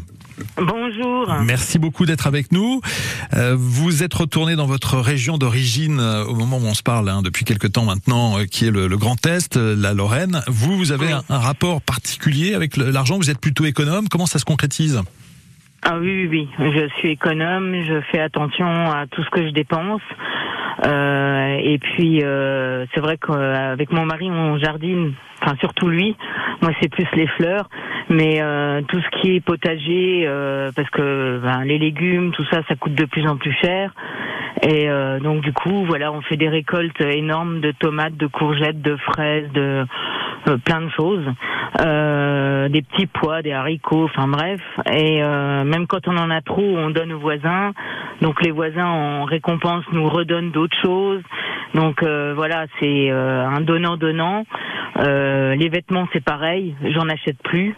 Bonjour. 0.57 1.33
Merci 1.45 1.79
beaucoup 1.79 2.05
d'être 2.05 2.27
avec 2.27 2.51
nous. 2.51 2.81
Euh, 3.33 3.55
vous 3.57 4.03
êtes 4.03 4.13
retourné 4.13 4.57
dans 4.57 4.65
votre 4.65 4.97
région 4.97 5.37
d'origine 5.37 6.01
euh, 6.01 6.25
au 6.25 6.35
moment 6.35 6.57
où 6.57 6.65
on 6.65 6.73
se 6.73 6.83
parle, 6.83 7.07
hein, 7.07 7.21
depuis 7.21 7.45
quelque 7.45 7.67
temps 7.67 7.85
maintenant, 7.85 8.37
euh, 8.37 8.43
qui 8.43 8.65
est 8.65 8.71
le, 8.71 8.89
Grand 8.97 9.25
Est, 9.25 9.55
la 9.55 9.93
Lorraine. 9.93 10.41
Vous, 10.47 10.75
vous 10.77 10.91
avez 10.91 11.13
un, 11.13 11.23
un, 11.29 11.39
rapport 11.39 11.81
particulier 11.81 12.53
avec 12.53 12.75
l'argent? 12.75 13.15
Vous 13.15 13.29
êtes 13.29 13.39
plutôt 13.39 13.63
économe? 13.63 14.09
Comment 14.09 14.25
ça 14.25 14.39
se 14.39 14.45
concrétise? 14.45 15.01
Ah 15.83 15.97
oui, 15.99 16.27
oui, 16.29 16.49
oui. 16.59 16.71
Je 16.73 16.87
suis 16.97 17.11
économe. 17.11 17.75
Je 17.83 18.01
fais 18.11 18.19
attention 18.19 18.67
à 18.67 19.05
tout 19.07 19.23
ce 19.23 19.29
que 19.29 19.45
je 19.45 19.51
dépense. 19.51 20.01
et 20.83 21.79
puis 21.79 22.21
c'est 22.93 22.99
vrai 22.99 23.17
qu'avec 23.17 23.91
mon 23.91 24.05
mari 24.05 24.29
on 24.29 24.57
jardine, 24.57 25.13
enfin 25.41 25.55
surtout 25.59 25.87
lui. 25.87 26.15
Moi 26.61 26.71
c'est 26.81 26.89
plus 26.89 27.07
les 27.13 27.27
fleurs, 27.27 27.69
mais 28.09 28.41
tout 28.87 28.99
ce 28.99 29.21
qui 29.21 29.35
est 29.35 29.39
potager, 29.39 30.27
parce 30.75 30.89
que 30.89 31.39
ben, 31.43 31.63
les 31.63 31.77
légumes, 31.77 32.31
tout 32.31 32.45
ça, 32.51 32.61
ça 32.67 32.75
coûte 32.75 32.95
de 32.95 33.05
plus 33.05 33.27
en 33.27 33.37
plus 33.37 33.53
cher. 33.61 33.93
Et 34.63 34.89
euh, 34.89 35.19
donc 35.19 35.41
du 35.41 35.53
coup, 35.53 35.85
voilà, 35.85 36.11
on 36.11 36.21
fait 36.21 36.37
des 36.37 36.49
récoltes 36.49 36.99
énormes 37.01 37.59
de 37.61 37.71
tomates, 37.71 38.17
de 38.17 38.27
courgettes, 38.27 38.81
de 38.81 38.95
fraises, 38.97 39.51
de 39.51 39.85
euh, 40.47 40.57
plein 40.57 40.81
de 40.81 40.89
choses, 40.89 41.25
euh, 41.79 42.69
des 42.69 42.81
petits 42.81 43.07
pois, 43.07 43.41
des 43.41 43.53
haricots, 43.53 44.05
enfin 44.05 44.27
bref. 44.27 44.61
Et 44.91 45.21
même 45.21 45.87
quand 45.87 46.07
on 46.07 46.17
en 46.17 46.29
a 46.29 46.41
trop, 46.41 46.61
on 46.61 46.89
donne 46.89 47.11
aux 47.13 47.19
voisins. 47.19 47.73
Donc 48.21 48.41
les 48.41 48.51
voisins 48.51 48.85
en 48.85 49.23
récompense 49.25 49.85
nous 49.91 50.07
redonnent 50.07 50.51
d'autres 50.51 50.77
choses. 50.81 51.21
Donc 51.73 52.03
voilà, 52.03 52.65
c'est 52.79 53.09
un 53.09 53.61
donnant 53.61 53.97
donnant. 53.97 54.45
les 54.99 55.69
vêtements 55.69 56.07
c'est 56.13 56.23
pareil, 56.23 56.75
j'en 56.93 57.09
achète 57.09 57.41
plus, 57.43 57.75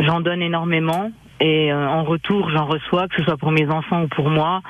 j'en 0.00 0.20
donne 0.20 0.42
énormément 0.42 1.10
et 1.40 1.72
en 1.72 2.04
retour 2.04 2.50
j'en 2.50 2.66
reçois, 2.66 3.08
que 3.08 3.16
ce 3.16 3.24
soit 3.24 3.36
pour 3.36 3.52
mes 3.52 3.68
enfants 3.68 4.02
ou 4.02 4.08
pour 4.08 4.30
moi. 4.30 4.62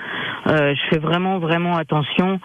Euh, 0.49 0.75
je 0.75 0.81
fais 0.91 0.99
vraiment 0.99 1.39
vraiment 1.39 1.77
attention, 1.77 2.41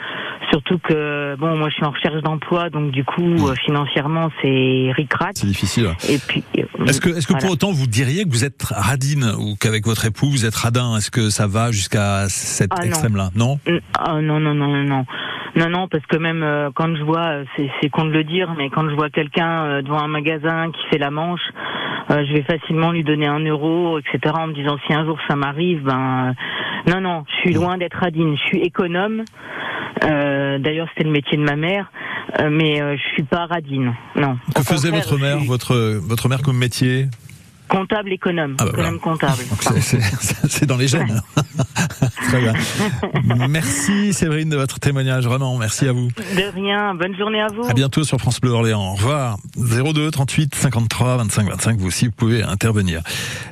surtout 0.51 0.77
que 0.77 1.35
bon 1.39 1.57
moi 1.57 1.69
je 1.69 1.75
suis 1.75 1.85
en 1.85 1.91
recherche 1.91 2.21
d'emploi 2.21 2.69
donc 2.69 2.91
du 2.91 3.03
coup 3.03 3.47
euh, 3.47 3.55
financièrement 3.65 4.29
c'est 4.41 4.91
ricrac. 4.95 5.31
C'est 5.35 5.47
difficile. 5.47 5.89
Et 6.07 6.19
puis 6.19 6.43
euh, 6.57 6.85
est-ce 6.85 7.01
que 7.01 7.09
est-ce 7.09 7.27
que 7.27 7.33
pour 7.33 7.51
autant 7.51 7.71
vous 7.71 7.87
diriez 7.87 8.25
que 8.25 8.29
vous 8.29 8.45
êtes 8.45 8.63
radine 8.63 9.31
ou 9.39 9.55
qu'avec 9.59 9.85
votre 9.85 10.05
époux 10.05 10.29
vous 10.29 10.45
êtes 10.45 10.55
radin? 10.55 10.97
Est-ce 10.97 11.09
que 11.09 11.29
ça 11.29 11.47
va 11.47 11.71
jusqu'à 11.71 12.29
cet 12.29 12.71
ah, 12.77 12.85
extrême-là? 12.85 13.31
Non? 13.35 13.59
Ah, 13.97 14.21
non 14.21 14.39
non 14.39 14.53
non 14.53 14.67
non 14.67 14.83
non. 14.83 15.05
Non, 15.57 15.69
non, 15.69 15.87
parce 15.87 16.05
que 16.05 16.17
même 16.17 16.71
quand 16.75 16.95
je 16.95 17.03
vois, 17.03 17.43
c'est 17.81 17.89
con 17.89 18.05
de 18.05 18.11
le 18.11 18.23
dire, 18.23 18.53
mais 18.57 18.69
quand 18.69 18.87
je 18.89 18.95
vois 18.95 19.09
quelqu'un 19.09 19.81
devant 19.81 19.99
un 19.99 20.07
magasin 20.07 20.71
qui 20.71 20.81
fait 20.91 20.99
la 20.99 21.09
manche, 21.09 21.41
je 22.09 22.33
vais 22.33 22.43
facilement 22.43 22.91
lui 22.91 23.03
donner 23.03 23.27
un 23.27 23.39
euro, 23.39 23.99
etc. 23.99 24.35
En 24.37 24.47
me 24.47 24.53
disant 24.53 24.77
si 24.85 24.93
un 24.93 25.03
jour 25.03 25.17
ça 25.27 25.35
m'arrive, 25.35 25.83
ben 25.83 26.35
non, 26.87 27.01
non, 27.01 27.25
je 27.27 27.35
suis 27.41 27.53
loin 27.53 27.77
d'être 27.77 27.97
radine. 27.97 28.37
Je 28.37 28.43
suis 28.43 28.61
économe. 28.61 29.23
Euh, 30.03 30.57
D'ailleurs, 30.59 30.87
c'était 30.89 31.03
le 31.03 31.11
métier 31.11 31.37
de 31.37 31.43
ma 31.43 31.55
mère, 31.55 31.91
euh, 32.39 32.49
mais 32.51 32.81
euh, 32.81 32.95
je 32.95 33.13
suis 33.13 33.23
pas 33.23 33.45
radine. 33.45 33.93
Non. 34.15 34.37
Que 34.55 34.63
faisait 34.63 34.91
votre 34.91 35.17
mère, 35.17 35.37
votre 35.45 35.99
votre 36.07 36.29
mère 36.29 36.41
comme 36.41 36.57
métier? 36.57 37.07
Comptable 37.69 38.11
économe, 38.13 38.55
ah 38.59 38.65
bah 38.75 38.91
comptable. 39.01 39.43
C'est 40.49 40.65
dans 40.65 40.77
les 40.77 40.87
gènes. 40.87 41.21
Très 42.27 42.41
bien. 42.41 42.53
Merci 43.49 44.13
Séverine 44.13 44.49
de 44.49 44.57
votre 44.57 44.79
témoignage, 44.79 45.25
vraiment, 45.25 45.57
merci 45.57 45.87
à 45.87 45.93
vous. 45.93 46.07
De 46.07 46.53
rien, 46.53 46.93
bonne 46.93 47.15
journée 47.15 47.41
à 47.41 47.47
vous. 47.47 47.63
À 47.67 47.73
bientôt 47.73 48.03
sur 48.03 48.17
France 48.19 48.41
Bleu 48.41 48.51
Orléans. 48.51 48.91
Au 48.91 48.95
revoir. 48.95 49.37
02 49.55 50.11
38 50.11 50.55
53 50.55 51.17
25 51.17 51.49
25, 51.49 51.77
vous 51.79 51.87
aussi 51.87 52.05
vous 52.07 52.11
pouvez 52.11 52.43
intervenir. 52.43 53.01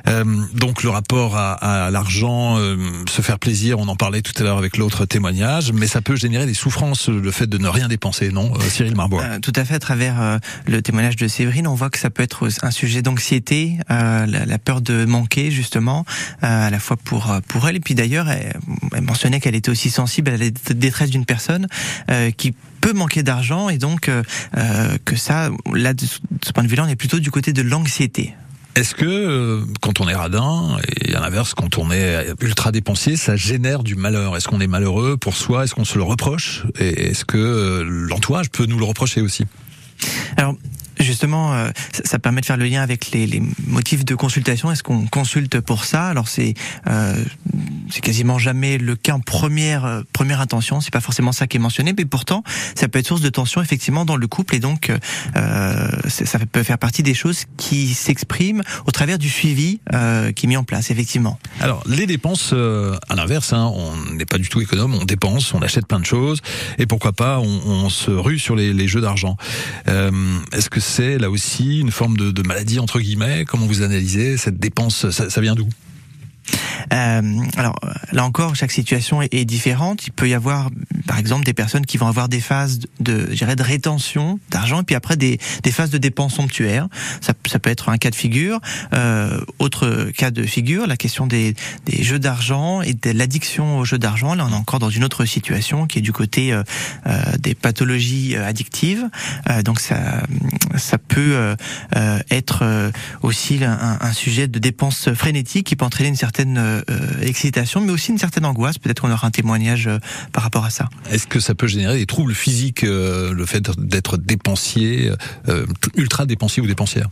Euh, 0.08 0.24
donc 0.54 0.82
le 0.82 0.90
rapport 0.90 1.36
à, 1.36 1.52
à 1.86 1.90
l'argent, 1.90 2.58
euh, 2.58 2.76
se 3.08 3.22
faire 3.22 3.38
plaisir, 3.38 3.78
on 3.78 3.88
en 3.88 3.96
parlait 3.96 4.22
tout 4.22 4.32
à 4.38 4.42
l'heure 4.42 4.58
avec 4.58 4.76
l'autre 4.76 5.06
témoignage, 5.06 5.72
mais 5.72 5.86
ça 5.86 6.00
peut 6.02 6.16
générer 6.16 6.46
des 6.46 6.54
souffrances, 6.54 7.08
le 7.08 7.30
fait 7.30 7.46
de 7.46 7.58
ne 7.58 7.68
rien 7.68 7.88
dépenser, 7.88 8.30
non 8.30 8.52
euh, 8.54 8.60
Cyril 8.60 8.94
Marbois? 8.94 9.22
Euh, 9.22 9.38
Tout 9.40 9.52
à 9.56 9.64
fait, 9.64 9.74
à 9.74 9.78
travers 9.78 10.38
le 10.66 10.82
témoignage 10.82 11.16
de 11.16 11.28
Séverine, 11.28 11.66
on 11.66 11.74
voit 11.74 11.90
que 11.90 11.98
ça 11.98 12.10
peut 12.10 12.22
être 12.22 12.48
un 12.62 12.70
sujet 12.70 13.02
d'anxiété, 13.02 13.78
la, 14.26 14.46
la, 14.46 14.58
peur 14.58 14.80
de 14.80 15.04
manquer 15.04 15.50
justement, 15.50 16.04
à 16.42 16.70
la 16.70 16.78
fois 16.78 16.96
pour, 16.96 17.34
pour 17.48 17.68
elle, 17.68 17.76
et 17.76 17.80
puis 17.80 17.94
d'ailleurs, 17.94 18.28
elle 18.28 19.02
mentionnait 19.02 19.40
qu'elle 19.40 19.54
était 19.54 19.70
aussi 19.70 19.90
sensible 19.90 20.30
à 20.30 20.36
la 20.36 20.50
détresse 20.50 21.10
d'une 21.10 21.24
personne 21.24 21.66
euh, 22.10 22.30
qui 22.30 22.54
peut 22.80 22.92
manquer 22.92 23.22
d'argent. 23.22 23.68
Et 23.68 23.78
donc 23.78 24.08
euh, 24.08 24.22
euh, 24.56 24.96
que 25.04 25.16
ça, 25.16 25.50
là, 25.72 25.94
de 25.94 26.04
ce 26.04 26.52
point 26.52 26.64
de 26.64 26.68
vue-là, 26.68 26.84
on 26.84 26.88
est 26.88 26.96
plutôt 26.96 27.18
du 27.18 27.30
côté 27.30 27.52
de 27.52 27.62
l'anxiété. 27.62 28.34
Est-ce 28.74 28.94
que 28.94 29.64
quand 29.80 30.00
on 30.00 30.08
est 30.08 30.14
radin 30.14 30.76
et 31.00 31.14
à 31.14 31.20
l'inverse 31.20 31.54
quand 31.54 31.78
on 31.78 31.90
est 31.90 32.26
ultra 32.42 32.72
dépensier, 32.72 33.16
ça 33.16 33.34
génère 33.34 33.82
du 33.82 33.94
malheur? 33.94 34.36
Est-ce 34.36 34.48
qu'on 34.48 34.60
est 34.60 34.66
malheureux 34.66 35.16
pour 35.16 35.34
soi? 35.34 35.64
Est-ce 35.64 35.74
qu'on 35.74 35.86
se 35.86 35.96
le 35.96 36.04
reproche? 36.04 36.66
Et 36.78 37.08
est-ce 37.08 37.24
que 37.24 37.82
l'entourage 37.86 38.50
peut 38.50 38.66
nous 38.66 38.78
le 38.78 38.84
reprocher 38.84 39.22
aussi? 39.22 39.46
Alors, 40.36 40.56
Justement, 40.98 41.52
euh, 41.52 41.70
ça 42.04 42.18
permet 42.18 42.40
de 42.40 42.46
faire 42.46 42.56
le 42.56 42.64
lien 42.64 42.82
avec 42.82 43.10
les, 43.10 43.26
les 43.26 43.42
motifs 43.66 44.04
de 44.04 44.14
consultation. 44.14 44.72
Est-ce 44.72 44.82
qu'on 44.82 45.06
consulte 45.06 45.60
pour 45.60 45.84
ça? 45.84 46.08
Alors 46.08 46.28
c'est 46.28 46.54
euh, 46.86 47.22
c'est 47.90 48.00
quasiment 48.00 48.38
jamais 48.38 48.78
le 48.78 48.96
cas 48.96 49.12
en 49.12 49.20
première 49.20 49.84
euh, 49.84 50.02
première 50.12 50.40
intention. 50.40 50.80
C'est 50.80 50.92
pas 50.92 51.00
forcément 51.00 51.32
ça 51.32 51.46
qui 51.46 51.58
est 51.58 51.60
mentionné, 51.60 51.94
mais 51.96 52.06
pourtant 52.06 52.42
ça 52.74 52.88
peut 52.88 52.98
être 52.98 53.06
source 53.06 53.20
de 53.20 53.28
tension 53.28 53.60
effectivement 53.60 54.04
dans 54.04 54.16
le 54.16 54.26
couple 54.26 54.54
et 54.54 54.58
donc 54.58 54.90
euh, 55.36 55.88
ça 56.08 56.38
peut 56.50 56.62
faire 56.62 56.78
partie 56.78 57.02
des 57.02 57.14
choses 57.14 57.44
qui 57.56 57.92
s'expriment 57.92 58.62
au 58.86 58.90
travers 58.90 59.18
du 59.18 59.28
suivi 59.28 59.80
euh, 59.92 60.32
qui 60.32 60.46
est 60.46 60.48
mis 60.48 60.56
en 60.56 60.64
place 60.64 60.90
effectivement. 60.90 61.38
Alors 61.60 61.82
les 61.86 62.06
dépenses, 62.06 62.52
à 62.52 63.14
l'inverse, 63.14 63.52
hein, 63.52 63.70
on 63.74 64.14
n'est 64.14 64.24
pas 64.24 64.38
du 64.38 64.48
tout 64.48 64.60
économe, 64.60 64.94
on 64.94 65.04
dépense, 65.04 65.52
on 65.52 65.60
achète 65.60 65.86
plein 65.86 66.00
de 66.00 66.06
choses 66.06 66.40
et 66.78 66.86
pourquoi 66.86 67.12
pas 67.12 67.38
on, 67.38 67.60
on 67.66 67.90
se 67.90 68.10
rue 68.10 68.38
sur 68.38 68.56
les, 68.56 68.72
les 68.72 68.88
jeux 68.88 69.00
d'argent. 69.02 69.36
Est-ce 69.86 70.70
que 70.70 70.80
c'est 70.86 71.18
là 71.18 71.30
aussi 71.30 71.80
une 71.80 71.90
forme 71.90 72.16
de, 72.16 72.42
maladie 72.42 72.78
entre 72.78 73.00
guillemets. 73.00 73.44
Comment 73.46 73.66
vous 73.66 73.82
analysez 73.82 74.36
cette 74.36 74.58
dépense? 74.58 75.10
Ça 75.10 75.40
vient 75.40 75.54
d'où? 75.54 75.68
Alors 76.90 77.78
là 78.12 78.24
encore, 78.24 78.54
chaque 78.56 78.72
situation 78.72 79.22
est, 79.22 79.44
différente. 79.44 80.06
Il 80.06 80.12
peut 80.12 80.28
y 80.28 80.34
avoir, 80.34 80.70
par 81.06 81.18
exemple, 81.18 81.44
des 81.44 81.52
personnes 81.52 81.86
qui 81.86 81.98
vont 81.98 82.06
avoir 82.06 82.28
des 82.28 82.40
phases 82.40 82.80
de, 83.00 83.28
je 83.32 83.44
de 83.44 83.62
rétention 83.62 84.38
d'argent, 84.50 84.80
et 84.80 84.84
puis 84.84 84.94
après 84.94 85.16
des, 85.16 85.38
des 85.62 85.70
phases 85.70 85.90
de 85.90 85.98
dépenses 85.98 86.34
somptuaires. 86.34 86.88
Ça, 87.20 87.32
ça 87.46 87.58
peut 87.58 87.70
être 87.70 87.88
un 87.88 87.98
cas 87.98 88.10
de 88.10 88.14
figure. 88.14 88.60
Euh, 88.92 89.40
autre 89.58 90.10
cas 90.16 90.30
de 90.30 90.42
figure, 90.42 90.86
la 90.86 90.96
question 90.96 91.26
des, 91.26 91.54
des 91.84 92.02
jeux 92.02 92.18
d'argent 92.18 92.82
et 92.82 92.94
de 92.94 93.10
l'addiction 93.10 93.78
aux 93.78 93.84
jeux 93.84 93.98
d'argent. 93.98 94.34
Là, 94.34 94.46
on 94.48 94.52
est 94.52 94.56
encore 94.56 94.78
dans 94.78 94.90
une 94.90 95.04
autre 95.04 95.24
situation 95.24 95.86
qui 95.86 95.98
est 95.98 96.02
du 96.02 96.12
côté 96.12 96.52
euh, 96.52 96.62
euh 97.06 97.22
des 97.38 97.54
pathologies 97.54 98.36
euh, 98.36 98.46
addictives. 98.46 99.08
Euh, 99.50 99.62
donc 99.62 99.80
ça, 99.80 100.22
ça 100.76 100.98
peut 100.98 101.56
être 102.30 102.92
aussi 103.22 103.62
un, 103.64 103.98
un 104.00 104.12
sujet 104.12 104.48
de 104.48 104.58
dépenses 104.58 105.12
frénétiques 105.14 105.66
qui 105.66 105.76
peut 105.76 105.84
entraîner 105.84 106.08
une 106.08 106.16
certaine 106.16 106.75
euh, 106.90 107.20
excitation, 107.20 107.80
mais 107.80 107.92
aussi 107.92 108.10
une 108.10 108.18
certaine 108.18 108.44
angoisse. 108.44 108.78
Peut-être 108.78 109.00
qu'on 109.00 109.10
aura 109.10 109.26
un 109.26 109.30
témoignage 109.30 109.86
euh, 109.86 109.98
par 110.32 110.42
rapport 110.42 110.64
à 110.64 110.70
ça. 110.70 110.88
Est-ce 111.10 111.26
que 111.26 111.40
ça 111.40 111.54
peut 111.54 111.66
générer 111.66 111.98
des 111.98 112.06
troubles 112.06 112.34
physiques, 112.34 112.84
euh, 112.84 113.32
le 113.32 113.46
fait 113.46 113.70
d'être 113.78 114.16
dépensier, 114.16 115.10
ultra 115.96 116.26
dépensier 116.26 116.62
ou 116.62 116.66
dépensière? 116.66 117.08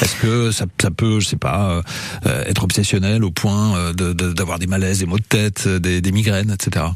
Est-ce 0.00 0.16
que 0.16 0.50
ça, 0.50 0.64
ça, 0.80 0.90
peut, 0.90 1.20
je 1.20 1.28
sais 1.28 1.36
pas, 1.36 1.82
être 2.24 2.64
obsessionnel 2.64 3.24
au 3.24 3.30
point 3.30 3.92
d'avoir 3.92 4.58
des 4.58 4.66
malaises, 4.66 5.00
des 5.00 5.06
maux 5.06 5.18
de 5.18 5.24
tête, 5.24 5.68
des 5.68 6.12
migraines, 6.12 6.50
etc. 6.50 6.86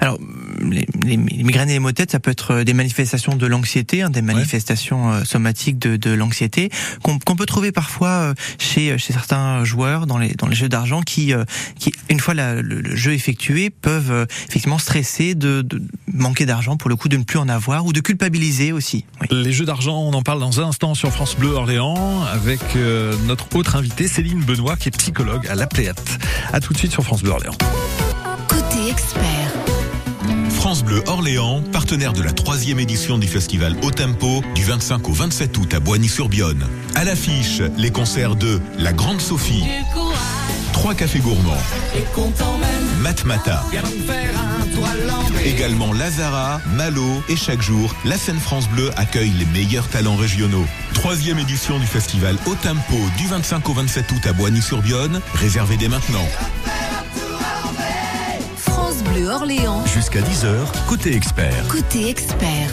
Alors, 0.00 0.18
les, 0.60 0.86
les, 1.04 1.16
migraines 1.16 1.70
et 1.70 1.74
les 1.74 1.78
maux 1.78 1.90
de 1.90 1.94
tête, 1.94 2.10
ça 2.10 2.20
peut 2.20 2.30
être 2.30 2.52
euh, 2.52 2.64
des 2.64 2.74
manifestations 2.74 3.34
de 3.36 3.46
l'anxiété, 3.46 4.02
hein, 4.02 4.10
des 4.10 4.22
manifestations 4.22 5.12
euh, 5.12 5.24
somatiques 5.24 5.78
de, 5.78 5.96
de 5.96 6.10
l'anxiété 6.10 6.70
qu'on 7.02 7.18
peut 7.18 7.46
trouver 7.46 7.72
parfois 7.72 8.08
euh, 8.08 8.34
chez, 8.58 8.96
chez 8.98 9.12
certains 9.12 9.64
joueurs 9.64 10.06
dans 10.06 10.18
les, 10.18 10.34
dans 10.34 10.46
les 10.48 10.56
jeux 10.56 10.68
d'argent 10.68 11.02
qui, 11.02 11.32
qui, 11.78 11.92
une 12.08 12.20
fois 12.20 12.34
la, 12.34 12.60
le, 12.62 12.96
jeu 12.96 13.12
effectué, 13.12 13.70
peuvent 13.70 14.26
effectivement 14.48 14.78
stresser 14.78 15.34
de, 15.34 15.62
de 15.62 15.82
manquer 16.12 16.46
d'argent 16.46 16.76
pour 16.76 16.88
le 16.88 16.96
coup 16.96 17.08
de 17.08 17.16
ne 17.16 17.24
plus 17.24 17.38
en 17.38 17.48
avoir 17.48 17.86
ou 17.86 17.92
de 17.92 18.00
culpabiliser 18.00 18.72
aussi. 18.72 19.04
Les 19.30 19.52
jeux 19.52 19.64
d'argent, 19.64 19.98
on 19.98 20.12
en 20.12 20.22
parle 20.22 20.40
dans 20.40 20.60
un 20.60 20.68
instant 20.68 20.94
sur 20.94 21.10
France 21.12 21.36
Bleu 21.36 21.50
Orléans 21.50 22.22
avec 22.24 22.60
notre 23.26 23.54
autre 23.56 23.76
invitée 23.76 24.08
Céline 24.08 24.42
Benoît 24.42 24.76
qui 24.76 24.88
est 24.88 24.96
psychologue 24.96 25.46
à 25.48 25.54
La 25.54 25.66
Pléate. 25.66 26.18
À 26.52 26.60
tout 26.60 26.72
de 26.72 26.78
suite 26.78 26.92
sur 26.92 27.04
France 27.04 27.22
Bleu 27.22 27.32
Orléans. 27.32 27.56
Côté 28.48 28.90
expert. 28.90 29.35
France 30.66 30.82
Bleu 30.82 31.00
Orléans, 31.06 31.62
partenaire 31.70 32.12
de 32.12 32.20
la 32.20 32.32
troisième 32.32 32.80
édition 32.80 33.18
du 33.18 33.28
festival 33.28 33.76
Au 33.82 33.92
Tempo, 33.92 34.42
du 34.56 34.64
25 34.64 35.08
au 35.08 35.12
27 35.12 35.56
août 35.58 35.72
à 35.72 35.78
Boigny-sur-Bione. 35.78 36.66
À 36.96 37.04
l'affiche, 37.04 37.62
les 37.78 37.92
concerts 37.92 38.34
de 38.34 38.60
La 38.76 38.92
Grande 38.92 39.20
Sophie, 39.20 39.62
Trois 40.72 40.96
Cafés 40.96 41.20
Gourmands, 41.20 41.62
Matmata, 43.00 43.62
également 45.44 45.92
Lazara, 45.92 46.60
Malo 46.74 47.22
et 47.28 47.36
chaque 47.36 47.62
jour, 47.62 47.94
la 48.04 48.18
scène 48.18 48.40
France 48.40 48.68
Bleu 48.68 48.90
accueille 48.96 49.34
les 49.38 49.46
meilleurs 49.46 49.86
talents 49.86 50.16
régionaux. 50.16 50.66
Troisième 50.94 51.38
édition 51.38 51.78
du 51.78 51.86
festival 51.86 52.36
Au 52.44 52.56
Tempo, 52.56 52.96
du 53.18 53.28
25 53.28 53.68
au 53.68 53.72
27 53.72 54.10
août 54.10 54.26
à 54.26 54.32
Boigny-sur-Bione, 54.32 55.20
réservez 55.34 55.76
dès 55.76 55.86
maintenant. 55.88 56.26
Orléans. 59.28 59.84
Jusqu'à 59.86 60.20
10h, 60.20 60.86
côté 60.88 61.14
expert. 61.14 61.68
Côté 61.68 62.08
expert. 62.08 62.70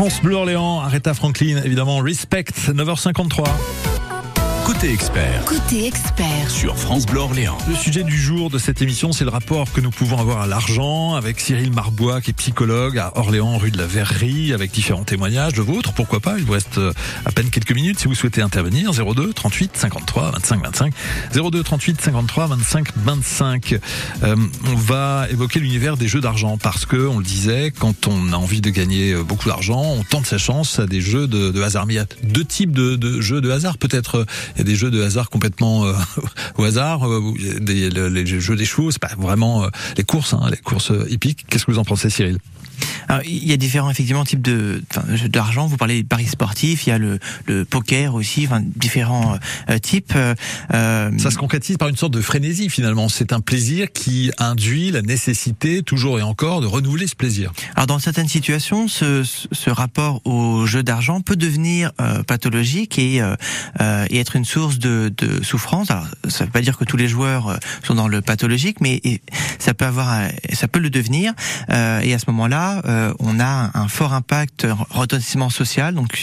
France 0.00 0.22
Bleu 0.22 0.36
Orléans, 0.36 0.80
Aretha 0.80 1.12
Franklin, 1.12 1.60
évidemment, 1.62 1.98
Respect, 1.98 2.44
9h53. 2.68 3.89
Côté 4.80 4.94
expert. 4.94 5.44
Côté 5.44 5.86
expert. 5.86 6.50
Sur 6.50 6.78
France 6.78 7.04
Bleu 7.04 7.20
Orléans. 7.20 7.58
Le 7.68 7.74
sujet 7.74 8.02
du 8.02 8.16
jour 8.16 8.48
de 8.48 8.56
cette 8.56 8.80
émission, 8.80 9.12
c'est 9.12 9.24
le 9.24 9.30
rapport 9.30 9.70
que 9.74 9.82
nous 9.82 9.90
pouvons 9.90 10.16
avoir 10.16 10.40
à 10.40 10.46
l'argent 10.46 11.16
avec 11.16 11.38
Cyril 11.38 11.70
Marbois, 11.70 12.22
qui 12.22 12.30
est 12.30 12.32
psychologue 12.32 12.96
à 12.96 13.12
Orléans, 13.18 13.58
rue 13.58 13.70
de 13.70 13.76
la 13.76 13.84
Verrerie, 13.84 14.54
avec 14.54 14.70
différents 14.70 15.04
témoignages 15.04 15.52
de 15.52 15.60
vôtres. 15.60 15.92
Pourquoi 15.92 16.20
pas 16.20 16.38
Il 16.38 16.44
vous 16.44 16.54
reste 16.54 16.78
euh, 16.78 16.94
à 17.26 17.30
peine 17.30 17.50
quelques 17.50 17.74
minutes 17.74 17.98
si 17.98 18.08
vous 18.08 18.14
souhaitez 18.14 18.40
intervenir. 18.40 18.92
02 18.92 19.34
38 19.34 19.76
53 19.76 20.30
25 20.30 20.64
25. 20.64 20.94
02 21.34 21.62
38 21.62 22.00
53 22.00 22.46
25 22.46 22.88
25. 22.96 23.78
Euh, 24.22 24.36
on 24.64 24.76
va 24.76 25.26
évoquer 25.30 25.60
l'univers 25.60 25.98
des 25.98 26.08
jeux 26.08 26.22
d'argent 26.22 26.56
parce 26.56 26.86
que, 26.86 27.06
on 27.06 27.18
le 27.18 27.24
disait, 27.24 27.70
quand 27.78 28.06
on 28.06 28.32
a 28.32 28.36
envie 28.36 28.62
de 28.62 28.70
gagner 28.70 29.12
euh, 29.12 29.24
beaucoup 29.24 29.50
d'argent, 29.50 29.82
on 29.82 30.04
tente 30.04 30.24
sa 30.24 30.38
chance 30.38 30.78
à 30.78 30.86
des 30.86 31.02
jeux 31.02 31.26
de, 31.26 31.50
de 31.50 31.60
hasard. 31.60 31.84
Mais 31.84 31.92
il 31.92 31.98
y 31.98 32.00
a 32.00 32.06
deux 32.22 32.46
types 32.46 32.72
de, 32.72 32.96
de 32.96 33.20
jeux 33.20 33.42
de 33.42 33.50
hasard. 33.50 33.76
Peut-être 33.76 34.24
il 34.54 34.58
y 34.58 34.60
a 34.62 34.64
des 34.64 34.69
jeux 34.76 34.90
de 34.90 35.02
hasard 35.02 35.30
complètement 35.30 35.84
euh, 35.84 35.94
au 36.58 36.64
hasard, 36.64 37.06
euh, 37.06 37.34
des, 37.60 37.90
les 37.90 38.26
jeux 38.26 38.56
des 38.56 38.64
chevaux, 38.64 38.90
c'est 38.90 39.00
pas 39.00 39.14
vraiment 39.18 39.64
euh, 39.64 39.68
les 39.96 40.04
courses, 40.04 40.34
hein, 40.34 40.48
les 40.50 40.56
courses 40.56 40.92
hippiques. 41.08 41.44
Qu'est-ce 41.48 41.66
que 41.66 41.72
vous 41.72 41.78
en 41.78 41.84
pensez, 41.84 42.10
Cyril? 42.10 42.38
Alors, 43.08 43.22
il 43.24 43.46
y 43.46 43.52
a 43.52 43.56
différents 43.56 43.90
effectivement 43.90 44.24
types 44.24 44.42
de 44.42 44.82
d'argent. 45.26 45.66
Vous 45.66 45.76
parlez 45.76 46.02
de 46.02 46.08
paris 46.08 46.26
sportifs, 46.26 46.86
il 46.86 46.90
y 46.90 46.92
a 46.92 46.98
le, 46.98 47.18
le 47.46 47.64
poker 47.64 48.14
aussi, 48.14 48.46
enfin 48.46 48.62
différents 48.76 49.36
euh, 49.68 49.78
types. 49.78 50.12
Euh, 50.14 51.10
Ça 51.18 51.30
se 51.30 51.36
concrétise 51.36 51.76
par 51.76 51.88
une 51.88 51.96
sorte 51.96 52.12
de 52.12 52.20
frénésie 52.20 52.68
finalement. 52.70 53.08
C'est 53.08 53.32
un 53.32 53.40
plaisir 53.40 53.88
qui 53.92 54.30
induit 54.38 54.90
la 54.90 55.02
nécessité 55.02 55.82
toujours 55.82 56.18
et 56.18 56.22
encore 56.22 56.60
de 56.60 56.66
renouveler 56.66 57.06
ce 57.06 57.16
plaisir. 57.16 57.52
Alors 57.74 57.86
dans 57.86 57.98
certaines 57.98 58.28
situations, 58.28 58.88
ce, 58.88 59.24
ce 59.24 59.70
rapport 59.70 60.20
au 60.24 60.66
jeu 60.66 60.82
d'argent 60.82 61.20
peut 61.20 61.36
devenir 61.36 61.92
euh, 62.00 62.22
pathologique 62.22 62.98
et, 62.98 63.20
et 64.10 64.18
être 64.18 64.36
une 64.36 64.44
source 64.44 64.59
de, 64.68 65.12
de 65.16 65.42
souffrance. 65.42 65.90
Alors 65.90 66.06
ça 66.28 66.44
ne 66.44 66.48
veut 66.48 66.52
pas 66.52 66.60
dire 66.60 66.76
que 66.76 66.84
tous 66.84 66.96
les 66.96 67.08
joueurs 67.08 67.58
sont 67.82 67.94
dans 67.94 68.08
le 68.08 68.20
pathologique, 68.20 68.80
mais 68.80 69.00
ça 69.58 69.74
peut 69.74 69.86
avoir, 69.86 70.28
ça 70.52 70.68
peut 70.68 70.80
le 70.80 70.90
devenir. 70.90 71.32
et 71.68 72.14
à 72.14 72.18
ce 72.18 72.24
moment-là 72.28 72.82
euh, 72.86 73.12
on 73.18 73.40
a 73.40 73.70
un 73.74 73.88
fort 73.88 74.12
impact 74.12 74.66
retentissement 74.90 75.50
social, 75.50 75.94
donc 75.94 76.16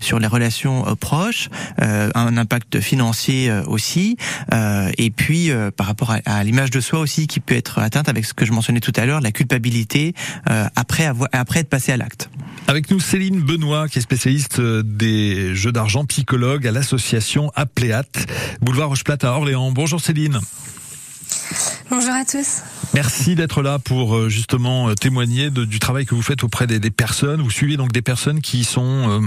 sur, 0.00 0.18
les 0.18 0.26
relations 0.26 0.86
euh, 0.86 0.94
proches, 0.94 1.48
euh, 1.80 2.10
un 2.14 2.36
impact 2.36 2.80
financier 2.80 3.50
aussi, 3.66 4.16
et 4.98 5.10
puis 5.10 5.50
par 5.76 5.86
rapport 5.86 6.14
à, 6.24 6.44
l'image 6.44 6.70
de 6.70 6.80
soi 6.80 7.00
aussi 7.00 7.26
qui 7.26 7.40
peut 7.40 7.54
être 7.54 7.78
atteinte 7.78 8.08
avec 8.08 8.24
ce 8.24 8.34
que 8.34 8.44
je 8.44 8.52
mentionnais 8.52 8.80
tout 8.80 8.92
à 8.96 9.06
l'heure, 9.06 9.20
la 9.20 9.32
culpabilité 9.32 10.14
après 10.44 11.10
après 11.32 11.60
être 11.60 11.68
passé 11.68 11.92
à 11.92 11.96
l'acte. 11.96 12.28
Avec 12.68 12.90
nous 12.90 13.00
Céline 13.00 13.40
Benoît, 13.40 13.88
qui 13.88 13.98
est 13.98 14.02
spécialiste 14.02 14.60
des 14.60 15.54
jeux 15.54 15.72
d'argent, 15.72 16.04
psychologue 16.04 16.66
à 16.66 16.70
l'association 16.70 17.50
Apléat, 17.72 18.04
boulevard 18.60 18.90
Rocheplate 18.90 19.24
à 19.24 19.32
Orléans. 19.32 19.72
Bonjour 19.72 20.00
Céline. 20.00 20.38
Bonjour 21.90 22.12
à 22.12 22.24
tous. 22.24 22.60
Merci 22.92 23.34
d'être 23.34 23.62
là 23.62 23.78
pour 23.78 24.14
euh, 24.14 24.28
justement 24.28 24.90
euh, 24.90 24.94
témoigner 24.94 25.50
du 25.50 25.78
travail 25.78 26.04
que 26.04 26.14
vous 26.14 26.22
faites 26.22 26.44
auprès 26.44 26.66
des, 26.66 26.90
personnes. 26.90 27.40
Vous 27.40 27.50
suivez 27.50 27.78
donc 27.78 27.90
des 27.92 28.02
personnes 28.02 28.42
qui 28.42 28.64
sont, 28.64 28.82
euh, 28.82 29.20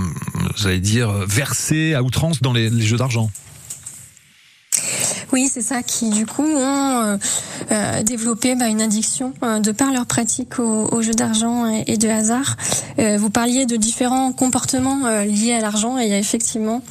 vous 0.57 0.67
allez 0.67 0.79
dire, 0.79 1.11
versées 1.27 1.95
à 1.95 2.03
outrance 2.03 2.41
dans 2.41 2.53
les, 2.53 2.69
jeux 2.81 2.97
d'argent. 2.97 3.31
Oui, 5.33 5.49
c'est 5.51 5.61
ça 5.61 5.81
qui 5.81 6.11
du 6.11 6.27
coup 6.27 6.45
ont 6.45 7.19
développé 8.03 8.55
bah, 8.55 8.67
une 8.67 8.81
addiction 8.81 9.33
de 9.41 9.71
par 9.71 9.91
leur 9.91 10.05
pratique 10.05 10.59
aux, 10.59 11.01
jeux 11.01 11.13
d'argent 11.13 11.65
et, 11.65 11.97
de 11.97 12.07
hasard. 12.07 12.55
vous 12.97 13.29
parliez 13.29 13.65
de 13.65 13.75
différents 13.75 14.31
comportements 14.31 15.09
liés 15.23 15.53
à 15.53 15.61
l'argent 15.61 15.97
et 15.97 16.03
il 16.03 16.09
y 16.09 16.13
a 16.13 16.19
effectivement 16.19 16.83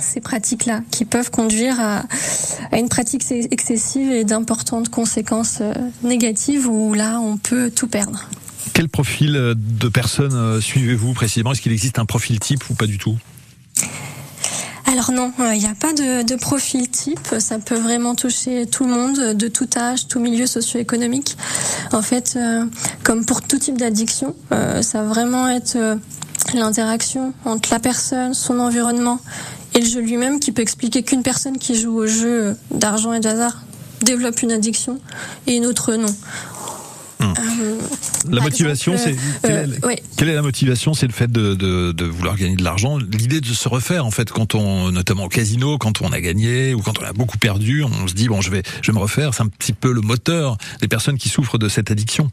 ces 0.00 0.20
pratiques-là 0.20 0.82
qui 0.90 1.04
peuvent 1.04 1.30
conduire 1.30 1.78
à, 1.80 2.04
une 2.76 2.88
pratique 2.88 3.24
excessive 3.30 4.10
et 4.10 4.24
d'importantes 4.24 4.88
conséquences 4.88 5.58
euh, 5.60 5.72
négatives 6.02 6.66
où 6.66 6.94
là 6.94 7.20
on 7.20 7.36
peut 7.36 7.70
tout 7.70 7.86
perdre. 7.86 8.28
Quel 8.72 8.88
profil 8.88 9.36
euh, 9.36 9.54
de 9.56 9.88
personnes 9.88 10.34
euh, 10.34 10.60
suivez-vous 10.60 11.12
précisément? 11.12 11.52
Est-ce 11.52 11.60
qu'il 11.60 11.72
existe 11.72 11.98
un 11.98 12.06
profil 12.06 12.38
type 12.40 12.68
ou 12.70 12.74
pas 12.74 12.86
du 12.86 12.98
tout? 12.98 13.16
Alors 14.86 15.12
non, 15.12 15.32
il 15.52 15.58
n'y 15.58 15.66
a 15.66 15.74
pas 15.74 15.92
de, 15.92 16.36
profil 16.36 16.88
type. 16.88 17.36
Ça 17.38 17.60
peut 17.60 17.78
vraiment 17.78 18.16
toucher 18.16 18.66
tout 18.66 18.84
le 18.84 18.90
monde, 18.90 19.36
de 19.36 19.46
tout 19.46 19.68
âge, 19.76 20.08
tout 20.08 20.18
milieu 20.18 20.46
socio-économique. 20.46 21.36
En 21.92 22.02
fait, 22.02 22.36
comme 23.04 23.24
pour 23.24 23.40
tout 23.40 23.58
type 23.58 23.78
d'addiction, 23.78 24.34
ça 24.50 25.02
va 25.02 25.04
vraiment 25.04 25.48
être 25.48 25.78
l'interaction 26.54 27.32
entre 27.44 27.70
la 27.70 27.78
personne, 27.78 28.34
son 28.34 28.58
environnement 28.58 29.20
et 29.74 29.80
le 29.80 29.86
jeu 29.86 30.00
lui-même 30.00 30.40
qui 30.40 30.52
peut 30.52 30.62
expliquer 30.62 31.02
qu'une 31.02 31.22
personne 31.22 31.58
qui 31.58 31.80
joue 31.80 31.96
au 31.96 32.06
jeu 32.06 32.56
d'argent 32.70 33.12
et 33.12 33.20
de 33.20 33.28
hasard 33.28 33.62
développe 34.02 34.42
une 34.42 34.52
addiction 34.52 34.98
et 35.46 35.56
une 35.56 35.66
autre 35.66 35.94
non. 35.94 36.14
Hmm. 37.20 37.34
Euh, 37.60 37.78
la 38.30 38.40
motivation, 38.40 38.96
c'est 38.96 39.14
euh, 39.44 39.66
quelle, 40.16 40.30
est 40.30 40.34
la 40.34 40.40
motivation 40.40 40.94
C'est 40.94 41.06
le 41.06 41.12
fait 41.12 41.30
de, 41.30 41.54
de, 41.54 41.92
de, 41.92 42.04
vouloir 42.06 42.34
gagner 42.34 42.56
de 42.56 42.64
l'argent, 42.64 42.96
l'idée 42.96 43.42
de 43.42 43.46
se 43.46 43.68
refaire 43.68 44.06
en 44.06 44.10
fait 44.10 44.30
quand 44.30 44.54
on, 44.54 44.90
notamment 44.90 45.24
au 45.24 45.28
casino, 45.28 45.76
quand 45.76 46.00
on 46.00 46.12
a 46.12 46.20
gagné 46.22 46.72
ou 46.72 46.80
quand 46.80 46.98
on 46.98 47.04
a 47.04 47.12
beaucoup 47.12 47.36
perdu, 47.36 47.84
on 47.84 48.08
se 48.08 48.14
dit 48.14 48.28
bon 48.28 48.40
je 48.40 48.50
vais, 48.50 48.62
je 48.80 48.90
vais 48.90 48.96
me 48.96 49.02
refaire. 49.02 49.34
C'est 49.34 49.42
un 49.42 49.48
petit 49.48 49.74
peu 49.74 49.92
le 49.92 50.00
moteur 50.00 50.56
des 50.80 50.88
personnes 50.88 51.18
qui 51.18 51.28
souffrent 51.28 51.58
de 51.58 51.68
cette 51.68 51.90
addiction. 51.90 52.30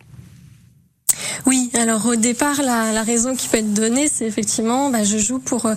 Oui, 1.46 1.67
alors 1.78 2.06
au 2.06 2.16
départ, 2.16 2.62
la, 2.62 2.92
la 2.92 3.04
raison 3.04 3.36
qui 3.36 3.48
peut 3.48 3.58
être 3.58 3.74
donnée, 3.74 4.10
c'est 4.12 4.26
effectivement, 4.26 4.90
bah, 4.90 5.04
je 5.04 5.18
joue 5.18 5.40
pour 5.40 5.66
euh, 5.66 5.76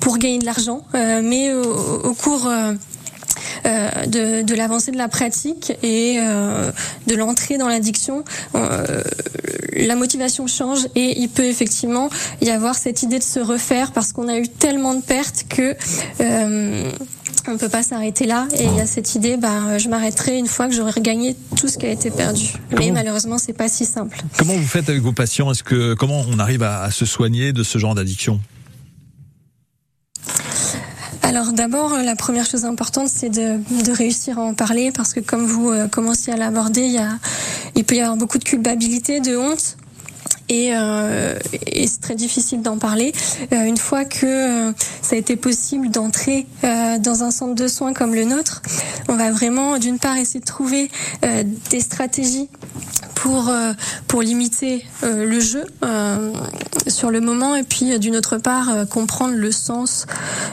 pour 0.00 0.18
gagner 0.18 0.38
de 0.38 0.46
l'argent, 0.46 0.82
euh, 0.94 1.20
mais 1.22 1.52
au, 1.52 1.62
au 1.62 2.14
cours 2.14 2.46
euh, 2.46 2.72
euh, 3.66 4.06
de, 4.06 4.42
de 4.42 4.54
l'avancée 4.54 4.90
de 4.90 4.96
la 4.96 5.08
pratique 5.08 5.72
et 5.82 6.16
euh, 6.18 6.70
de 7.06 7.14
l'entrée 7.14 7.58
dans 7.58 7.68
l'addiction, 7.68 8.24
euh, 8.54 9.02
la 9.74 9.94
motivation 9.96 10.46
change 10.46 10.86
et 10.94 11.20
il 11.20 11.28
peut 11.28 11.44
effectivement 11.44 12.08
y 12.40 12.50
avoir 12.50 12.74
cette 12.74 13.02
idée 13.02 13.18
de 13.18 13.24
se 13.24 13.38
refaire 13.40 13.92
parce 13.92 14.12
qu'on 14.12 14.28
a 14.28 14.38
eu 14.38 14.48
tellement 14.48 14.94
de 14.94 15.02
pertes 15.02 15.44
que 15.48 15.76
on 17.48 17.56
peut 17.56 17.68
pas 17.68 17.82
s'arrêter 17.82 18.26
là. 18.26 18.46
Et 18.56 18.64
il 18.64 18.76
y 18.76 18.80
a 18.80 18.86
cette 18.86 19.14
idée 19.14 19.36
bah 19.36 19.78
je 19.78 19.88
m'arrêterai 19.88 20.38
une 20.38 20.46
fois 20.46 20.68
que 20.68 20.74
j'aurai 20.74 20.92
regagné 20.92 21.36
tout 21.56 21.68
ce 21.68 21.78
qui 21.78 21.86
a 21.86 21.90
été 21.90 22.10
perdu. 22.10 22.52
Mais 22.78 22.90
malheureusement 22.90 23.38
c'est 23.38 23.52
pas 23.52 23.68
si 23.68 23.84
simple. 23.84 24.18
Comment 24.38 24.54
vous 24.54 24.66
faites 24.66 24.88
avec 24.88 25.02
vos 25.02 25.12
patients? 25.12 25.50
Est-ce 25.50 25.62
que 25.62 25.94
comment 25.94 26.24
on 26.28 26.38
arrive 26.38 26.62
à 26.62 26.90
se 26.90 27.06
soigner 27.06 27.52
de 27.52 27.62
ce 27.62 27.78
genre 27.78 27.94
d'addiction? 27.94 28.40
Alors 31.30 31.52
d'abord, 31.52 31.96
la 31.96 32.16
première 32.16 32.44
chose 32.44 32.64
importante, 32.64 33.08
c'est 33.08 33.28
de, 33.28 33.92
réussir 33.92 34.40
à 34.40 34.42
en 34.42 34.52
parler 34.52 34.90
parce 34.90 35.12
que 35.12 35.20
comme 35.20 35.46
vous 35.46 35.70
euh, 35.70 35.86
commencez 35.86 36.32
à 36.32 36.36
l'aborder, 36.36 36.80
il, 36.80 37.00
il 37.76 37.84
peut 37.84 37.94
y 37.94 38.00
avoir 38.00 38.16
beaucoup 38.16 38.38
de 38.38 38.42
culpabilité, 38.42 39.20
de 39.20 39.36
honte. 39.36 39.76
Et, 40.50 40.74
euh, 40.74 41.38
c'est 41.86 42.00
très 42.02 42.14
difficile 42.14 42.60
d'en 42.60 42.76
parler. 42.76 43.12
Euh, 43.52 43.64
une 43.64 43.78
fois 43.78 44.04
que 44.04 44.74
ça 45.00 45.16
a 45.16 45.18
été 45.18 45.36
possible 45.36 45.90
d'entrer 45.90 46.46
dans 46.62 47.22
un 47.22 47.30
centre 47.30 47.54
de 47.54 47.68
soins 47.68 47.94
comme 47.94 48.14
le 48.14 48.24
nôtre, 48.24 48.60
on 49.08 49.16
va 49.16 49.30
vraiment, 49.30 49.78
d'une 49.78 49.98
part, 49.98 50.16
essayer 50.18 50.40
de 50.40 50.44
trouver 50.44 50.90
des 51.70 51.80
stratégies 51.80 52.48
pour 53.20 53.48
euh, 53.48 53.72
pour 54.08 54.22
limiter 54.22 54.84
euh, 55.02 55.26
le 55.26 55.40
jeu 55.40 55.64
euh, 55.84 56.32
sur 56.86 57.10
le 57.10 57.20
moment 57.20 57.54
et 57.54 57.62
puis 57.62 57.98
d'une 57.98 58.16
autre 58.16 58.38
part 58.38 58.88
comprendre 58.88 59.34
le 59.34 59.52
sens 59.52 60.06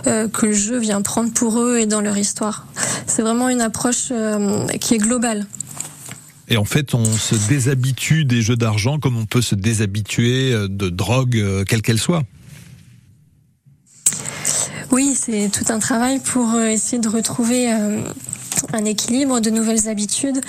que 0.03 0.45
le 0.45 0.53
jeu 0.53 0.77
vient 0.77 1.01
prendre 1.01 1.31
pour 1.31 1.60
eux 1.60 1.77
et 1.77 1.86
dans 1.86 2.01
leur 2.01 2.17
histoire. 2.17 2.67
C'est 3.05 3.21
vraiment 3.21 3.49
une 3.49 3.62
approche 3.62 4.12
qui 4.79 4.95
est 4.95 4.97
globale. 4.97 5.45
Et 6.49 6.57
en 6.57 6.65
fait, 6.65 6.93
on 6.93 7.05
se 7.05 7.36
déshabitue 7.49 8.25
des 8.25 8.41
jeux 8.41 8.55
d'argent 8.55 8.99
comme 8.99 9.17
on 9.17 9.25
peut 9.25 9.41
se 9.41 9.55
déshabituer 9.55 10.51
de 10.69 10.89
drogue, 10.89 11.63
quelle 11.67 11.81
qu'elle 11.81 11.99
soit. 11.99 12.23
Oui, 14.91 15.13
c'est 15.15 15.49
tout 15.51 15.71
un 15.71 15.79
travail 15.79 16.19
pour 16.19 16.57
essayer 16.62 17.01
de 17.01 17.10
retrouver 17.10 17.69
un 17.69 18.86
équilibre, 18.86 19.39
de 19.41 19.49
nouvelles 19.49 19.89
habitudes, 19.89 20.41